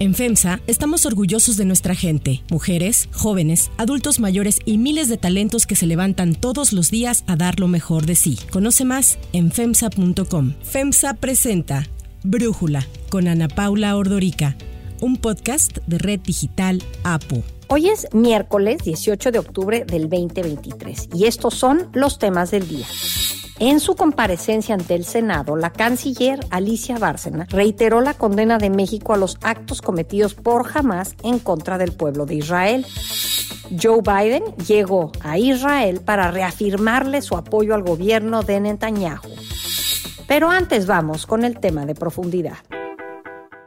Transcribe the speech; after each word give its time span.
En 0.00 0.14
FEMSA 0.14 0.60
estamos 0.66 1.04
orgullosos 1.04 1.58
de 1.58 1.66
nuestra 1.66 1.94
gente, 1.94 2.42
mujeres, 2.50 3.10
jóvenes, 3.12 3.70
adultos 3.76 4.18
mayores 4.18 4.58
y 4.64 4.78
miles 4.78 5.10
de 5.10 5.18
talentos 5.18 5.66
que 5.66 5.76
se 5.76 5.86
levantan 5.86 6.34
todos 6.34 6.72
los 6.72 6.90
días 6.90 7.22
a 7.26 7.36
dar 7.36 7.60
lo 7.60 7.68
mejor 7.68 8.06
de 8.06 8.14
sí. 8.14 8.38
Conoce 8.50 8.86
más 8.86 9.18
en 9.34 9.52
FEMSA.com. 9.52 10.54
FEMSA 10.62 11.12
presenta 11.12 11.86
Brújula 12.24 12.86
con 13.10 13.28
Ana 13.28 13.48
Paula 13.48 13.94
Ordorica, 13.94 14.56
un 15.02 15.18
podcast 15.18 15.76
de 15.86 15.98
Red 15.98 16.20
Digital 16.20 16.82
APU. 17.04 17.42
Hoy 17.66 17.90
es 17.90 18.08
miércoles 18.14 18.78
18 18.82 19.32
de 19.32 19.38
octubre 19.38 19.84
del 19.84 20.08
2023 20.08 21.10
y 21.14 21.26
estos 21.26 21.52
son 21.52 21.90
los 21.92 22.18
temas 22.18 22.50
del 22.50 22.66
día. 22.66 22.86
En 23.62 23.78
su 23.78 23.94
comparecencia 23.94 24.74
ante 24.74 24.94
el 24.94 25.04
Senado, 25.04 25.54
la 25.54 25.68
canciller 25.68 26.40
Alicia 26.48 26.96
Bárcena 26.98 27.46
reiteró 27.50 28.00
la 28.00 28.14
condena 28.14 28.56
de 28.56 28.70
México 28.70 29.12
a 29.12 29.18
los 29.18 29.36
actos 29.42 29.82
cometidos 29.82 30.32
por 30.32 30.64
Hamas 30.72 31.14
en 31.22 31.38
contra 31.38 31.76
del 31.76 31.92
pueblo 31.92 32.24
de 32.24 32.36
Israel. 32.36 32.86
Joe 33.70 34.00
Biden 34.00 34.44
llegó 34.66 35.12
a 35.20 35.36
Israel 35.36 36.00
para 36.00 36.30
reafirmarle 36.30 37.20
su 37.20 37.36
apoyo 37.36 37.74
al 37.74 37.82
gobierno 37.82 38.42
de 38.42 38.60
Netanyahu. 38.60 39.28
Pero 40.26 40.48
antes 40.48 40.86
vamos 40.86 41.26
con 41.26 41.44
el 41.44 41.60
tema 41.60 41.84
de 41.84 41.94
profundidad. 41.94 42.56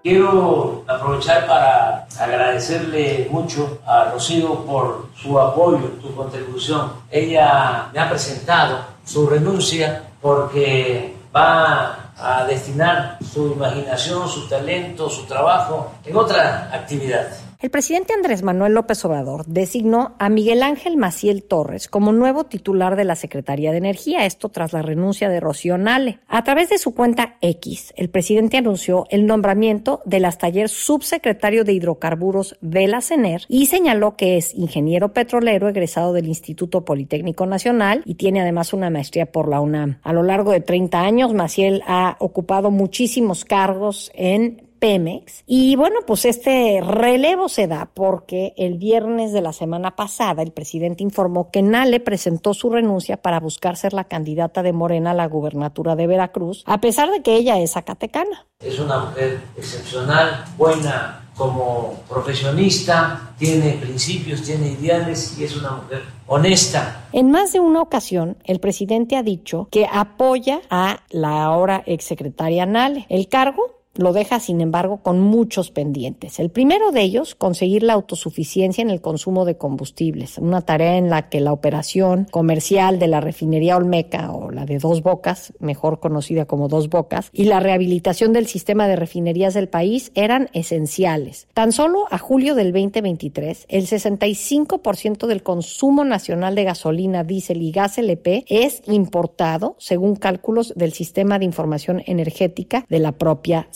Quiero 0.02 0.84
aprovechar 0.88 1.46
para 1.46 2.08
agradecerle 2.20 3.28
mucho 3.30 3.78
a 3.86 4.06
Rocío 4.06 4.66
por 4.66 5.10
su 5.16 5.40
apoyo, 5.40 5.92
su 6.02 6.16
contribución. 6.16 6.94
Ella 7.12 7.90
me 7.94 8.00
ha 8.00 8.10
presentado 8.10 8.93
su 9.06 9.28
renuncia 9.28 10.04
porque 10.22 11.16
va 11.36 12.12
a 12.18 12.46
destinar 12.46 13.18
su 13.34 13.54
imaginación, 13.54 14.30
su 14.30 14.48
talento, 14.48 15.10
su 15.10 15.26
trabajo 15.26 15.92
en 16.06 16.16
otra 16.16 16.70
actividad. 16.72 17.28
El 17.64 17.70
presidente 17.70 18.12
Andrés 18.12 18.44
Manuel 18.44 18.74
López 18.74 19.06
Obrador 19.06 19.46
designó 19.46 20.16
a 20.20 20.28
Miguel 20.28 20.64
Ángel 20.64 20.98
Maciel 20.98 21.44
Torres 21.44 21.88
como 21.88 22.12
nuevo 22.12 22.44
titular 22.44 22.98
de 22.98 23.06
la 23.06 23.16
Secretaría 23.16 23.72
de 23.72 23.78
Energía, 23.78 24.26
esto 24.26 24.50
tras 24.50 24.74
la 24.74 24.82
renuncia 24.82 25.30
de 25.30 25.40
Rocío 25.40 25.78
Nale. 25.78 26.20
A 26.28 26.44
través 26.44 26.68
de 26.68 26.78
su 26.78 26.94
cuenta 26.94 27.38
X, 27.40 27.94
el 27.96 28.10
presidente 28.10 28.58
anunció 28.58 29.06
el 29.12 29.26
nombramiento 29.26 30.02
del 30.04 30.26
hasta 30.26 30.48
ayer 30.48 30.68
subsecretario 30.68 31.64
de 31.64 31.72
Hidrocarburos 31.72 32.58
de 32.60 32.86
la 32.88 33.00
CENER 33.00 33.46
y 33.48 33.68
señaló 33.68 34.18
que 34.18 34.36
es 34.36 34.54
ingeniero 34.56 35.14
petrolero 35.14 35.70
egresado 35.70 36.12
del 36.12 36.28
Instituto 36.28 36.84
Politécnico 36.84 37.46
Nacional 37.46 38.02
y 38.04 38.16
tiene 38.16 38.42
además 38.42 38.74
una 38.74 38.90
maestría 38.90 39.32
por 39.32 39.48
la 39.48 39.62
UNAM. 39.62 40.00
A 40.04 40.12
lo 40.12 40.24
largo 40.24 40.52
de 40.52 40.60
30 40.60 41.00
años, 41.00 41.34
Maciel 41.34 41.82
ha 41.88 42.18
ocupado 42.20 42.72
muchísimos 42.72 43.46
cargos 43.46 44.12
en 44.16 44.63
Pemex. 44.84 45.46
Y 45.48 45.78
bueno, 45.78 46.00
pues 46.06 46.26
este 46.26 46.82
relevo 46.86 47.48
se 47.48 47.68
da 47.68 47.90
porque 47.94 48.54
el 48.58 48.78
viernes 48.78 49.32
de 49.32 49.40
la 49.40 49.54
semana 49.54 49.96
pasada 49.96 50.44
el 50.44 50.52
presidente 50.52 51.04
informó 51.04 51.52
que 51.52 51.62
Nale 51.62 52.02
presentó 52.02 52.54
su 52.54 52.70
renuncia 52.70 53.16
para 53.16 53.40
buscar 53.40 53.78
ser 53.78 53.94
la 53.94 54.04
candidata 54.04 54.62
de 54.62 54.74
Morena 54.74 55.12
a 55.12 55.14
la 55.14 55.26
gubernatura 55.28 55.96
de 55.96 56.08
Veracruz, 56.08 56.64
a 56.66 56.82
pesar 56.82 57.12
de 57.12 57.22
que 57.22 57.36
ella 57.36 57.62
es 57.62 57.72
zacatecana. 57.72 58.46
Es 58.60 58.78
una 58.78 59.06
mujer 59.06 59.40
excepcional, 59.56 60.44
buena 60.58 61.30
como 61.38 62.02
profesionista, 62.10 63.36
tiene 63.40 63.78
principios, 63.82 64.42
tiene 64.42 64.72
ideales 64.72 65.40
y 65.40 65.46
es 65.46 65.56
una 65.56 65.72
mujer 65.72 66.04
honesta. 66.28 67.08
En 67.14 67.32
más 67.32 67.54
de 67.54 67.62
una 67.62 67.82
ocasión, 67.82 68.36
el 68.44 68.60
presidente 68.60 69.16
ha 69.16 69.24
dicho 69.24 69.70
que 69.72 69.88
apoya 69.90 70.60
a 70.70 71.00
la 71.10 71.42
ahora 71.46 71.84
exsecretaria 71.86 72.66
Nale. 72.66 73.06
El 73.08 73.30
cargo 73.30 73.83
lo 73.96 74.12
deja, 74.12 74.40
sin 74.40 74.60
embargo, 74.60 74.98
con 75.04 75.20
muchos 75.20 75.70
pendientes. 75.70 76.40
El 76.40 76.50
primero 76.50 76.92
de 76.92 77.02
ellos, 77.02 77.36
conseguir 77.36 77.84
la 77.84 77.94
autosuficiencia 77.94 78.82
en 78.82 78.90
el 78.90 79.02
consumo 79.02 79.46
de 79.46 79.58
combustibles, 79.58 80.40
una 80.40 80.62
tarea 80.62 80.98
en 80.98 81.10
la 81.10 81.30
que 81.30 81.42
la 81.42 81.54
operación 81.54 82.26
comercial 82.32 82.98
de 82.98 83.08
la 83.08 83.22
refinería 83.22 83.78
Olmeca 83.78 84.32
o 84.32 84.50
la 84.50 84.66
de 84.66 84.80
Dos 84.80 85.04
Bocas, 85.04 85.54
mejor 85.60 86.00
conocida 86.00 86.46
como 86.46 86.70
Dos 86.70 86.90
Bocas, 86.90 87.30
y 87.32 87.46
la 87.46 87.60
rehabilitación 87.60 88.34
del 88.34 88.48
sistema 88.48 88.88
de 88.88 88.96
refinerías 88.96 89.54
del 89.54 89.70
país 89.70 90.12
eran 90.16 90.50
esenciales. 90.54 91.48
Tan 91.54 91.72
solo 91.72 92.08
a 92.10 92.18
julio 92.18 92.56
del 92.56 92.74
2023, 92.74 93.68
el 93.70 93.86
65% 93.86 95.28
del 95.28 95.44
consumo 95.44 96.04
nacional 96.04 96.56
de 96.56 96.64
gasolina, 96.64 97.24
diésel 97.24 97.62
y 97.62 97.72
gas 97.72 98.00
LP 98.00 98.46
es 98.48 98.82
importado, 98.88 99.76
según 99.78 100.16
cálculos 100.16 100.74
del 100.76 100.94
Sistema 100.94 101.38
de 101.38 101.46
Información 101.46 102.02
Energética 102.08 102.86
de 102.90 103.00
la 103.00 103.12
propia 103.12 103.68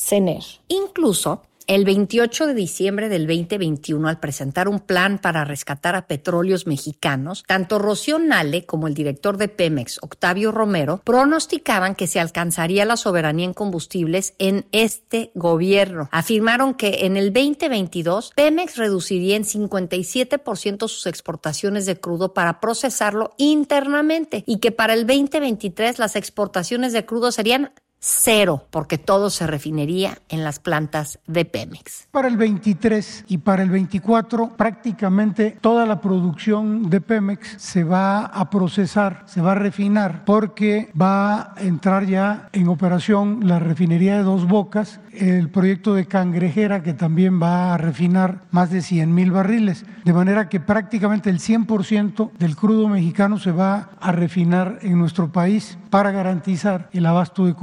Incluso 0.69 1.41
el 1.67 1.83
28 1.83 2.47
de 2.47 2.53
diciembre 2.53 3.09
del 3.09 3.27
2021, 3.27 4.07
al 4.07 4.21
presentar 4.21 4.69
un 4.69 4.79
plan 4.79 5.19
para 5.19 5.43
rescatar 5.43 5.95
a 5.95 6.07
petróleos 6.07 6.65
mexicanos, 6.65 7.43
tanto 7.45 7.77
Rocío 7.77 8.17
Nale 8.17 8.65
como 8.65 8.87
el 8.87 8.93
director 8.93 9.35
de 9.35 9.49
Pemex, 9.49 9.99
Octavio 10.01 10.53
Romero, 10.53 11.01
pronosticaban 11.03 11.93
que 11.93 12.07
se 12.07 12.21
alcanzaría 12.21 12.85
la 12.85 12.95
soberanía 12.95 13.43
en 13.43 13.53
combustibles 13.53 14.33
en 14.39 14.65
este 14.71 15.31
gobierno. 15.35 16.07
Afirmaron 16.13 16.73
que 16.73 17.05
en 17.05 17.17
el 17.17 17.33
2022 17.33 18.31
Pemex 18.33 18.77
reduciría 18.77 19.35
en 19.35 19.43
57% 19.43 20.87
sus 20.87 21.05
exportaciones 21.05 21.85
de 21.85 21.99
crudo 21.99 22.33
para 22.33 22.61
procesarlo 22.61 23.33
internamente 23.35 24.45
y 24.47 24.59
que 24.59 24.71
para 24.71 24.93
el 24.93 25.05
2023 25.05 25.99
las 25.99 26.15
exportaciones 26.15 26.93
de 26.93 27.05
crudo 27.05 27.33
serían 27.33 27.73
cero, 28.07 28.65
porque 28.69 28.97
todo 28.97 29.29
se 29.29 29.45
refinería 29.45 30.17
en 30.29 30.43
las 30.43 30.59
plantas 30.59 31.19
de 31.27 31.43
Pemex. 31.43 32.07
Para 32.11 32.29
el 32.29 32.37
23 32.37 33.25
y 33.27 33.39
para 33.39 33.63
el 33.63 33.69
24, 33.69 34.55
prácticamente 34.55 35.57
toda 35.59 35.85
la 35.85 35.99
producción 35.99 36.89
de 36.89 37.01
Pemex 37.01 37.55
se 37.57 37.83
va 37.83 38.25
a 38.25 38.49
procesar, 38.49 39.23
se 39.25 39.41
va 39.41 39.51
a 39.51 39.55
refinar, 39.55 40.23
porque 40.25 40.89
va 40.99 41.53
a 41.53 41.55
entrar 41.59 42.05
ya 42.05 42.49
en 42.53 42.69
operación 42.69 43.41
la 43.43 43.59
refinería 43.59 44.15
de 44.15 44.23
Dos 44.23 44.47
Bocas, 44.47 45.01
el 45.11 45.49
proyecto 45.49 45.93
de 45.93 46.05
Cangrejera, 46.05 46.83
que 46.83 46.93
también 46.93 47.41
va 47.41 47.73
a 47.73 47.77
refinar 47.77 48.41
más 48.51 48.69
de 48.69 48.81
100 48.81 49.13
mil 49.13 49.31
barriles, 49.31 49.85
de 50.05 50.13
manera 50.13 50.47
que 50.47 50.59
prácticamente 50.59 51.29
el 51.29 51.39
100% 51.39 52.31
del 52.37 52.55
crudo 52.55 52.87
mexicano 52.87 53.39
se 53.39 53.51
va 53.51 53.89
a 53.99 54.11
refinar 54.11 54.79
en 54.81 54.97
nuestro 54.97 55.31
país 55.31 55.77
para 55.89 56.11
garantizar 56.11 56.89
el 56.93 57.05
abasto 57.05 57.45
de 57.45 57.53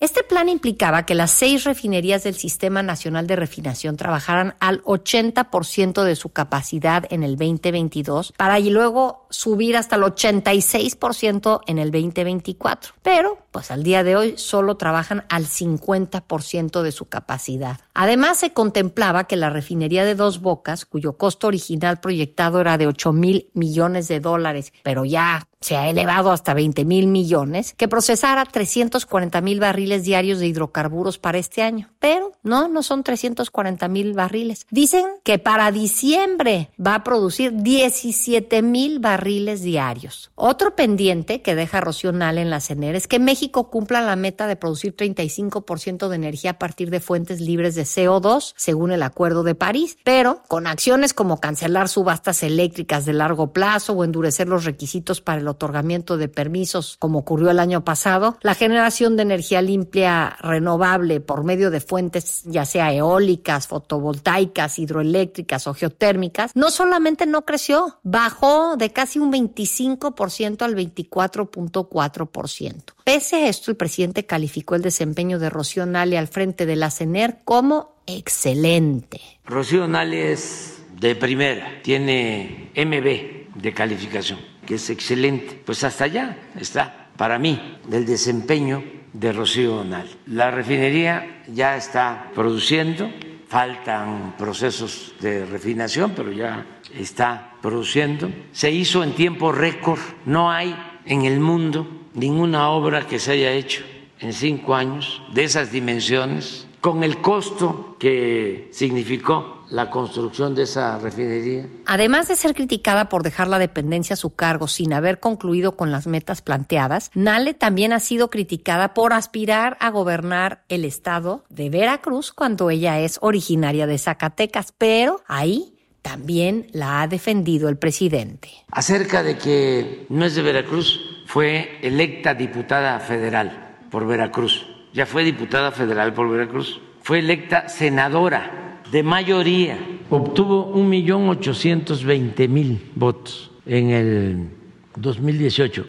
Este 0.00 0.22
plan 0.22 0.48
implicaba 0.48 1.06
que 1.06 1.14
las 1.14 1.30
seis 1.30 1.64
refinerías 1.64 2.24
del 2.24 2.34
Sistema 2.34 2.82
Nacional 2.82 3.26
de 3.26 3.36
Refinación 3.36 3.96
trabajaran 3.96 4.54
al 4.60 4.82
80% 4.84 6.02
de 6.02 6.16
su 6.16 6.30
capacidad 6.30 7.04
en 7.10 7.22
el 7.22 7.36
2022 7.36 8.32
para 8.36 8.58
luego 8.58 9.26
subir 9.30 9.76
hasta 9.76 9.96
el 9.96 10.02
86% 10.02 11.60
en 11.66 11.78
el 11.78 11.90
2024. 11.90 12.94
Pero, 13.02 13.38
pues 13.50 13.70
al 13.70 13.82
día 13.82 14.02
de 14.02 14.16
hoy 14.16 14.34
solo 14.36 14.76
trabajan 14.76 15.24
al 15.28 15.46
50% 15.46 16.82
de 16.82 16.92
su 16.92 17.06
capacidad. 17.06 17.80
Además, 17.94 18.38
se 18.38 18.52
contemplaba 18.52 19.24
que 19.24 19.36
la 19.36 19.50
refinería 19.50 20.04
de 20.04 20.14
Dos 20.14 20.40
Bocas, 20.40 20.86
cuyo 20.86 21.16
costo 21.16 21.46
original 21.48 22.00
proyectado 22.00 22.60
era 22.60 22.78
de 22.78 22.86
8 22.86 23.12
mil 23.12 23.50
millones 23.54 24.08
de 24.08 24.20
dólares, 24.20 24.72
pero 24.82 25.04
ya 25.04 25.46
se 25.60 25.76
ha 25.76 25.88
elevado 25.88 26.30
hasta 26.32 26.54
20 26.54 26.84
mil 26.84 27.06
millones, 27.06 27.74
que 27.76 27.88
procesara 27.88 28.44
340 28.44 29.40
mil 29.40 29.60
barriles 29.60 30.04
diarios 30.04 30.38
de 30.38 30.46
hidrocarburos 30.46 31.18
para 31.18 31.38
este 31.38 31.62
año. 31.62 31.90
Pero 31.98 32.32
no, 32.42 32.68
no 32.68 32.82
son 32.82 33.02
340 33.02 33.88
mil 33.88 34.12
barriles. 34.12 34.66
Dicen 34.70 35.04
que 35.22 35.38
para 35.38 35.70
diciembre 35.72 36.70
va 36.84 36.96
a 36.96 37.04
producir 37.04 37.52
17 37.54 38.62
mil 38.62 38.98
barriles 38.98 39.62
diarios. 39.62 40.30
Otro 40.34 40.74
pendiente 40.76 41.42
que 41.42 41.54
deja 41.54 41.80
Rocío 41.80 42.10
en 42.10 42.50
la 42.50 42.60
CENER 42.60 42.94
es 42.94 43.06
que 43.06 43.18
México 43.18 43.70
cumpla 43.70 44.00
la 44.00 44.16
meta 44.16 44.46
de 44.46 44.56
producir 44.56 44.96
35% 44.96 46.08
de 46.08 46.16
energía 46.16 46.52
a 46.52 46.58
partir 46.58 46.90
de 46.90 47.00
fuentes 47.00 47.40
libres 47.40 47.74
de 47.74 47.82
CO2, 47.82 48.54
según 48.56 48.92
el 48.92 49.02
Acuerdo 49.02 49.42
de 49.42 49.54
París, 49.54 49.98
pero 50.04 50.42
con 50.48 50.66
acciones 50.66 51.14
como 51.14 51.40
cancelar 51.40 51.88
subastas 51.88 52.42
eléctricas 52.42 53.04
de 53.04 53.12
largo 53.12 53.52
plazo 53.52 53.92
o 53.92 54.04
endurecer 54.04 54.48
los 54.48 54.64
requisitos 54.64 55.20
para 55.20 55.40
el 55.40 55.48
otorgamiento 55.54 56.16
de 56.16 56.28
permisos, 56.28 56.96
como 56.98 57.20
ocurrió 57.20 57.50
el 57.50 57.58
año 57.58 57.84
pasado, 57.84 58.38
la 58.42 58.54
generación 58.54 59.16
de 59.16 59.22
energía 59.22 59.62
limpia 59.62 60.36
renovable 60.40 61.20
por 61.20 61.44
medio 61.44 61.70
de 61.70 61.80
fuentes 61.80 62.42
ya 62.44 62.64
sea 62.64 62.92
eólicas, 62.92 63.66
fotovoltaicas, 63.66 64.78
hidroeléctricas 64.78 65.66
o 65.66 65.74
geotérmicas, 65.74 66.52
no 66.54 66.70
solamente 66.70 67.26
no 67.26 67.44
creció, 67.44 67.98
bajó 68.02 68.76
de 68.76 68.92
casi 68.92 69.18
un 69.18 69.32
25% 69.32 70.62
al 70.62 70.74
24.4%. 70.74 72.74
Pese 73.04 73.36
a 73.36 73.48
esto, 73.48 73.70
el 73.70 73.76
presidente 73.76 74.26
calificó 74.26 74.74
el 74.74 74.82
desempeño 74.82 75.38
de 75.38 75.50
Rocío 75.50 75.86
Nale 75.86 76.18
al 76.18 76.28
frente 76.28 76.66
de 76.66 76.76
la 76.76 76.90
CENER 76.90 77.38
como 77.44 77.94
excelente. 78.06 79.20
Rocío 79.44 79.88
Nale 79.88 80.32
es 80.32 80.78
de 81.00 81.14
primera, 81.14 81.80
tiene 81.82 82.70
MB 82.76 83.43
de 83.54 83.72
calificación 83.72 84.38
que 84.64 84.76
es 84.76 84.90
excelente. 84.90 85.60
Pues 85.64 85.84
hasta 85.84 86.04
allá 86.04 86.36
está, 86.58 87.10
para 87.16 87.38
mí, 87.38 87.78
el 87.90 88.06
desempeño 88.06 88.82
de 89.12 89.32
Rocío 89.32 89.76
Donal. 89.76 90.08
La 90.26 90.50
refinería 90.50 91.42
ya 91.48 91.76
está 91.76 92.30
produciendo 92.34 93.10
faltan 93.46 94.34
procesos 94.36 95.14
de 95.20 95.46
refinación, 95.46 96.12
pero 96.16 96.32
ya 96.32 96.66
está 96.92 97.54
produciendo. 97.62 98.28
Se 98.50 98.68
hizo 98.72 99.04
en 99.04 99.12
tiempo 99.12 99.52
récord, 99.52 100.00
no 100.26 100.50
hay 100.50 100.74
en 101.04 101.24
el 101.24 101.38
mundo 101.38 101.86
ninguna 102.14 102.70
obra 102.70 103.06
que 103.06 103.20
se 103.20 103.30
haya 103.30 103.52
hecho 103.52 103.84
en 104.18 104.32
cinco 104.32 104.74
años 104.74 105.22
de 105.32 105.44
esas 105.44 105.70
dimensiones, 105.70 106.66
con 106.80 107.04
el 107.04 107.18
costo 107.18 107.96
que 108.00 108.70
significó 108.72 109.53
la 109.70 109.90
construcción 109.90 110.54
de 110.54 110.64
esa 110.64 110.98
refinería. 110.98 111.66
Además 111.86 112.28
de 112.28 112.36
ser 112.36 112.54
criticada 112.54 113.08
por 113.08 113.22
dejar 113.22 113.48
la 113.48 113.58
dependencia 113.58 114.14
a 114.14 114.16
su 114.16 114.34
cargo 114.34 114.68
sin 114.68 114.92
haber 114.92 115.20
concluido 115.20 115.76
con 115.76 115.90
las 115.90 116.06
metas 116.06 116.42
planteadas, 116.42 117.10
Nale 117.14 117.54
también 117.54 117.92
ha 117.92 118.00
sido 118.00 118.30
criticada 118.30 118.94
por 118.94 119.12
aspirar 119.12 119.76
a 119.80 119.90
gobernar 119.90 120.64
el 120.68 120.84
estado 120.84 121.44
de 121.48 121.70
Veracruz 121.70 122.32
cuando 122.32 122.70
ella 122.70 123.00
es 123.00 123.18
originaria 123.20 123.86
de 123.86 123.98
Zacatecas, 123.98 124.72
pero 124.76 125.22
ahí 125.26 125.74
también 126.02 126.66
la 126.72 127.00
ha 127.00 127.08
defendido 127.08 127.68
el 127.68 127.78
presidente. 127.78 128.50
Acerca 128.70 129.22
de 129.22 129.38
que 129.38 130.06
no 130.10 130.26
es 130.26 130.34
de 130.34 130.42
Veracruz, 130.42 131.00
fue 131.26 131.78
electa 131.82 132.34
diputada 132.34 133.00
federal 133.00 133.78
por 133.90 134.06
Veracruz. 134.06 134.66
Ya 134.92 135.06
fue 135.06 135.24
diputada 135.24 135.72
federal 135.72 136.12
por 136.12 136.28
Veracruz. 136.30 136.80
Fue 137.02 137.20
electa 137.20 137.68
senadora 137.68 138.73
de 138.94 139.02
mayoría. 139.02 139.76
Obtuvo 140.08 140.72
1.820.000 140.72 142.92
votos 142.94 143.50
en 143.66 143.90
el 143.90 144.48
2018. 144.94 145.86